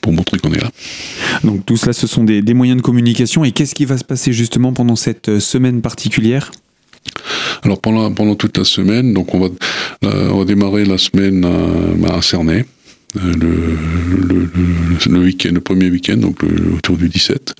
pour 0.00 0.12
montrer 0.12 0.38
qu'on 0.38 0.52
est 0.52 0.60
là. 0.60 0.70
Donc 1.44 1.66
tout 1.66 1.76
cela, 1.76 1.92
ce 1.92 2.06
sont 2.06 2.24
des, 2.24 2.42
des 2.42 2.54
moyens 2.54 2.78
de 2.78 2.82
communication. 2.82 3.44
Et 3.44 3.52
qu'est-ce 3.52 3.74
qui 3.74 3.84
va 3.84 3.98
se 3.98 4.04
passer 4.04 4.32
justement 4.32 4.72
pendant 4.72 4.96
cette 4.96 5.28
euh, 5.28 5.40
semaine 5.40 5.80
particulière? 5.82 6.50
Alors 7.62 7.80
pendant, 7.80 8.12
pendant 8.12 8.34
toute 8.34 8.56
la 8.58 8.64
semaine, 8.64 9.14
donc 9.14 9.34
on 9.34 9.40
va, 9.40 9.48
euh, 10.04 10.30
on 10.30 10.38
va 10.38 10.44
démarrer 10.44 10.84
la 10.84 10.98
semaine 10.98 11.44
à, 11.44 12.16
à 12.16 12.22
Cernay. 12.22 12.64
Euh, 13.16 13.32
le, 13.40 13.48
le, 14.28 14.50
le, 15.08 15.18
week-end, 15.20 15.50
le 15.54 15.60
premier 15.60 15.88
week-end, 15.88 16.18
donc 16.18 16.42
autour 16.76 16.98
du 16.98 17.08
17, 17.08 17.54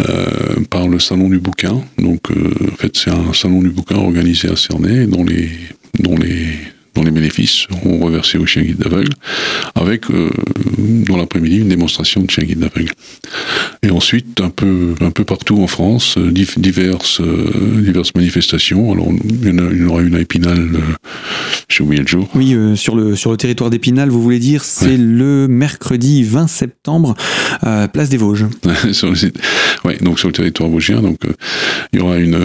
euh, 0.00 0.26
par 0.68 0.86
le 0.86 0.98
salon 0.98 1.30
du 1.30 1.38
bouquin. 1.38 1.80
Donc, 1.98 2.30
euh, 2.30 2.52
en 2.72 2.76
fait, 2.76 2.94
c'est 2.96 3.10
un 3.10 3.32
salon 3.32 3.62
du 3.62 3.70
bouquin 3.70 3.96
organisé 3.96 4.50
à 4.50 4.56
Cernay, 4.56 5.06
dont 5.06 5.24
les, 5.24 5.48
dont 5.98 6.16
les 6.16 6.48
dont 6.96 7.04
les 7.04 7.10
bénéfices 7.10 7.66
seront 7.68 7.98
reversés 7.98 8.38
aux 8.38 8.46
chiens 8.46 8.62
guides 8.62 8.78
d'aveugles, 8.78 9.12
avec 9.74 10.10
euh, 10.10 10.30
dans 10.78 11.16
l'après-midi 11.16 11.58
une 11.58 11.68
démonstration 11.68 12.22
de 12.22 12.30
chiens 12.30 12.44
guides 12.44 12.60
d'aveugles. 12.60 12.92
Et 13.82 13.90
ensuite, 13.90 14.40
un 14.40 14.48
peu, 14.48 14.94
un 15.00 15.10
peu 15.10 15.24
partout 15.24 15.62
en 15.62 15.66
France, 15.66 16.16
euh, 16.16 16.32
diverses, 16.32 17.20
euh, 17.20 17.82
diverses 17.82 18.12
manifestations. 18.14 18.90
Alors, 18.92 19.08
il 19.28 19.46
y, 19.46 19.50
en, 19.50 19.88
aura 19.88 20.02
une 20.02 20.16
à 20.16 20.20
Épinal, 20.20 20.68
j'ai 21.68 21.84
oublié 21.84 22.02
le 22.02 22.08
jour. 22.08 22.28
Oui, 22.34 22.56
sur, 22.76 22.96
le, 22.96 23.14
sur 23.14 23.30
le 23.30 23.36
territoire 23.36 23.68
d'Épinal, 23.68 24.08
vous 24.08 24.22
voulez 24.22 24.38
dire, 24.38 24.64
c'est 24.64 24.96
le 24.96 25.46
mercredi 25.48 26.22
20 26.22 26.46
septembre, 26.46 27.14
place 27.92 28.08
des 28.08 28.16
Vosges. 28.16 28.46
sur 28.92 29.10
le 29.10 29.16
site. 29.16 29.38
Ouais, 29.84 29.98
donc 29.98 30.18
sur 30.18 30.28
le 30.28 30.32
territoire 30.32 30.70
vosgien. 30.70 31.02
Donc, 31.02 31.18
il 31.92 32.00
y 32.00 32.02
aura 32.02 32.16
une 32.16 32.38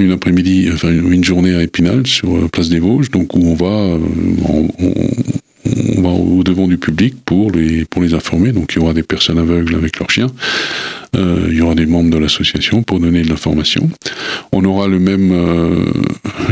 une 0.00 0.12
après-midi, 0.12 0.68
enfin 0.72 0.90
une 0.90 1.24
journée 1.24 1.54
à 1.54 1.62
Épinal 1.62 2.06
sur 2.06 2.34
euh, 2.36 2.48
Place 2.48 2.68
des 2.68 2.78
Vosges, 2.78 3.10
donc 3.10 3.34
où 3.34 3.40
on 3.40 3.54
va, 3.54 3.66
euh, 3.66 3.98
on 5.96 6.02
va 6.02 6.08
au 6.08 6.42
devant 6.42 6.66
du 6.66 6.78
public 6.78 7.16
pour 7.24 7.50
les 7.50 7.84
pour 7.84 8.02
les 8.02 8.14
informer. 8.14 8.52
Donc 8.52 8.72
il 8.74 8.80
y 8.80 8.82
aura 8.82 8.94
des 8.94 9.02
personnes 9.02 9.38
aveugles 9.38 9.74
avec 9.74 9.98
leurs 9.98 10.10
chiens, 10.10 10.28
euh, 11.16 11.46
il 11.48 11.56
y 11.56 11.60
aura 11.60 11.74
des 11.74 11.86
membres 11.86 12.10
de 12.10 12.18
l'association 12.18 12.82
pour 12.82 13.00
donner 13.00 13.22
de 13.22 13.28
l'information. 13.28 13.90
On 14.52 14.64
aura 14.64 14.88
le 14.88 14.98
même 14.98 15.30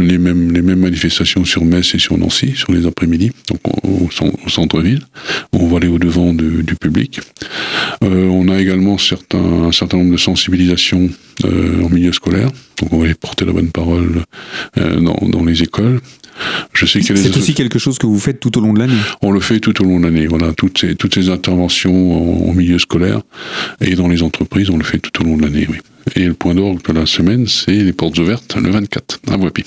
les 0.01 0.19
mêmes 0.19 0.53
les 0.53 0.63
mêmes 0.63 0.81
manifestations 0.81 1.45
sur 1.45 1.65
Metz 1.65 1.95
et 1.95 1.99
sur 1.99 2.17
Nancy 2.19 2.53
sur 2.55 2.73
les 2.73 2.87
après-midi, 2.87 3.33
donc 3.49 3.61
au, 3.85 4.09
centre-ville. 4.49 5.03
On 5.53 5.67
va 5.69 5.79
aller 5.79 5.89
au 5.89 5.99
devant 5.99 6.33
du 6.33 6.75
public. 6.81 7.21
on 8.03 8.49
a 8.49 8.61
également 8.61 8.99
certains 8.99 9.39
un 9.39 9.73
certain 9.73 9.99
nombre 9.99 10.13
de 10.13 10.17
sensibilisations 10.17 11.11
en 11.45 11.89
milieu 11.89 12.13
scolaire. 12.13 12.51
Donc 12.81 12.93
on 12.93 12.99
va 12.99 13.05
aller 13.07 13.15
porter 13.15 13.45
la 13.45 13.53
bonne 13.53 13.71
parole 13.71 14.23
dans, 14.77 15.19
dans 15.29 15.45
les 15.45 15.63
écoles. 15.63 16.01
Je 16.73 16.87
sais 16.87 17.01
C'est 17.03 17.37
aussi 17.37 17.55
quelque 17.55 17.79
chose 17.79 17.99
que 17.99 18.07
vous 18.07 18.19
faites 18.19 18.41
tout 18.41 18.57
au 18.59 18.61
long 18.61 18.73
de 18.73 18.79
l'année. 18.79 18.95
On 19.23 19.31
le 19.31 19.41
fait 19.41 19.61
tout 19.61 19.83
au 19.83 19.85
long 19.85 19.99
de 19.99 20.05
l'année. 20.05 20.27
Voilà, 20.27 20.53
toutes 20.53 20.79
ces 20.79 20.95
toutes 20.95 21.15
ces 21.15 21.29
interventions 21.29 22.49
en, 22.49 22.55
milieu 22.55 22.79
scolaire 22.79 23.21
et 23.81 23.95
dans 23.95 24.09
les 24.09 24.23
entreprises, 24.23 24.48
on 24.71 24.77
le 24.77 24.85
fait 24.85 24.99
tout 24.99 25.23
au 25.23 25.25
long 25.25 25.37
de 25.37 25.43
l'année. 25.43 25.67
Oui. 25.69 25.79
Et 26.17 26.25
le 26.25 26.35
point 26.35 26.55
d'orgue 26.55 26.83
de 26.87 26.93
la 26.93 27.07
semaine, 27.07 27.47
c'est 27.47 27.73
les 27.73 27.93
portes 27.93 28.19
ouvertes 28.19 28.57
le 28.57 28.71
24 28.71 29.21
à 29.31 29.37
Voipy. 29.37 29.65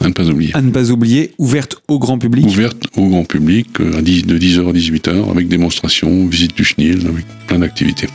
À 0.00 0.08
ne 0.08 0.12
pas 0.12 0.28
oublier. 0.28 0.54
À 0.54 0.60
ne 0.60 0.70
pas 0.70 0.90
oublier, 0.90 1.32
ouverte 1.38 1.76
au 1.88 1.98
grand 1.98 2.18
public. 2.18 2.44
Ouverte 2.46 2.84
au 2.96 3.08
grand 3.08 3.24
public, 3.24 3.68
euh, 3.80 3.98
à 3.98 4.02
10, 4.02 4.26
de 4.26 4.38
10h 4.38 4.68
à 4.68 4.72
18h, 4.72 5.30
avec 5.30 5.48
démonstration, 5.48 6.26
visite 6.26 6.56
du 6.56 6.64
chenil, 6.64 7.06
avec 7.06 7.24
plein 7.46 7.60
d'activités. 7.60 8.08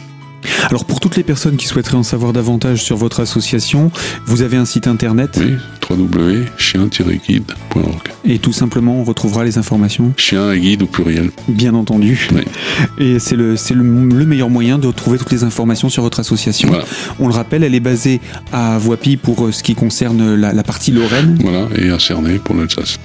Alors 0.70 0.86
pour 0.86 1.00
toutes 1.00 1.16
les 1.16 1.24
personnes 1.24 1.58
qui 1.58 1.66
souhaiteraient 1.68 1.98
en 1.98 2.04
savoir 2.04 2.34
davantage 2.34 2.84
sur 2.84 2.98
votre 2.98 3.22
association, 3.22 3.92
vous 4.26 4.42
avez 4.42 4.58
un 4.58 4.66
site 4.66 4.88
internet 4.88 5.40
Oui, 5.40 5.54
www.chien-guide.org. 5.90 8.10
Et 8.26 8.40
tout 8.40 8.54
simplement, 8.54 9.00
on 9.00 9.04
retrouvera 9.04 9.44
les 9.46 9.58
informations 9.58 10.14
Chien 10.18 10.52
et 10.52 10.60
guide 10.60 10.84
au 10.84 10.88
pluriel. 10.88 11.32
Bien 11.48 11.74
entendu. 11.74 12.28
Oui. 12.34 12.44
Et 12.98 13.20
c'est 13.20 13.36
le, 13.36 13.54
le, 13.54 13.84
le, 13.84 14.26
meilleur 14.26 14.50
moyen 14.50 14.78
de 14.78 14.88
retrouver 14.88 15.18
toutes 15.18 15.32
les 15.32 15.44
informations 15.44 15.90
sur 15.90 16.04
votre 16.04 16.20
association. 16.20 16.70
On 17.20 17.28
le 17.28 17.34
rappelle, 17.34 17.64
elle 17.64 17.76
est 17.76 17.80
basée 17.80 18.20
à 18.52 18.78
Voipy 18.78 19.18
pour 19.18 19.46
euh, 19.46 19.52
ce 19.52 19.64
qui 19.64 19.76
concerne 19.76 20.36
la, 20.36 20.54
la 20.54 20.64
partie 20.64 20.92
Lorraine. 20.92 21.38
Voilà, 21.42 21.68
et 21.78 21.90
à 21.90 22.00
Cernay 22.00 22.40
pour 22.40 22.56
l'Alsace. 22.56 23.00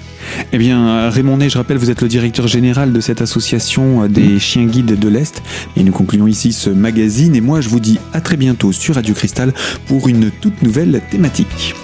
Eh 0.52 0.58
bien, 0.58 1.11
Raymond 1.11 1.38
Ney, 1.38 1.50
je 1.50 1.58
rappelle, 1.58 1.76
vous 1.76 1.90
êtes 1.90 2.02
le 2.02 2.08
directeur 2.08 2.46
général 2.46 2.92
de 2.92 3.00
cette 3.00 3.22
association 3.22 4.06
des 4.06 4.38
chiens 4.38 4.64
guides 4.64 4.98
de 4.98 5.08
l'Est. 5.08 5.42
Et 5.76 5.82
nous 5.82 5.92
concluons 5.92 6.26
ici 6.26 6.52
ce 6.52 6.70
magazine. 6.70 7.35
Et 7.37 7.40
moi, 7.40 7.61
je 7.61 7.68
vous 7.68 7.80
dis 7.80 7.98
à 8.12 8.20
très 8.20 8.37
bientôt 8.37 8.72
sur 8.72 8.94
Radio 8.96 9.14
Cristal 9.14 9.52
pour 9.87 10.08
une 10.08 10.30
toute 10.30 10.62
nouvelle 10.62 11.02
thématique. 11.11 11.74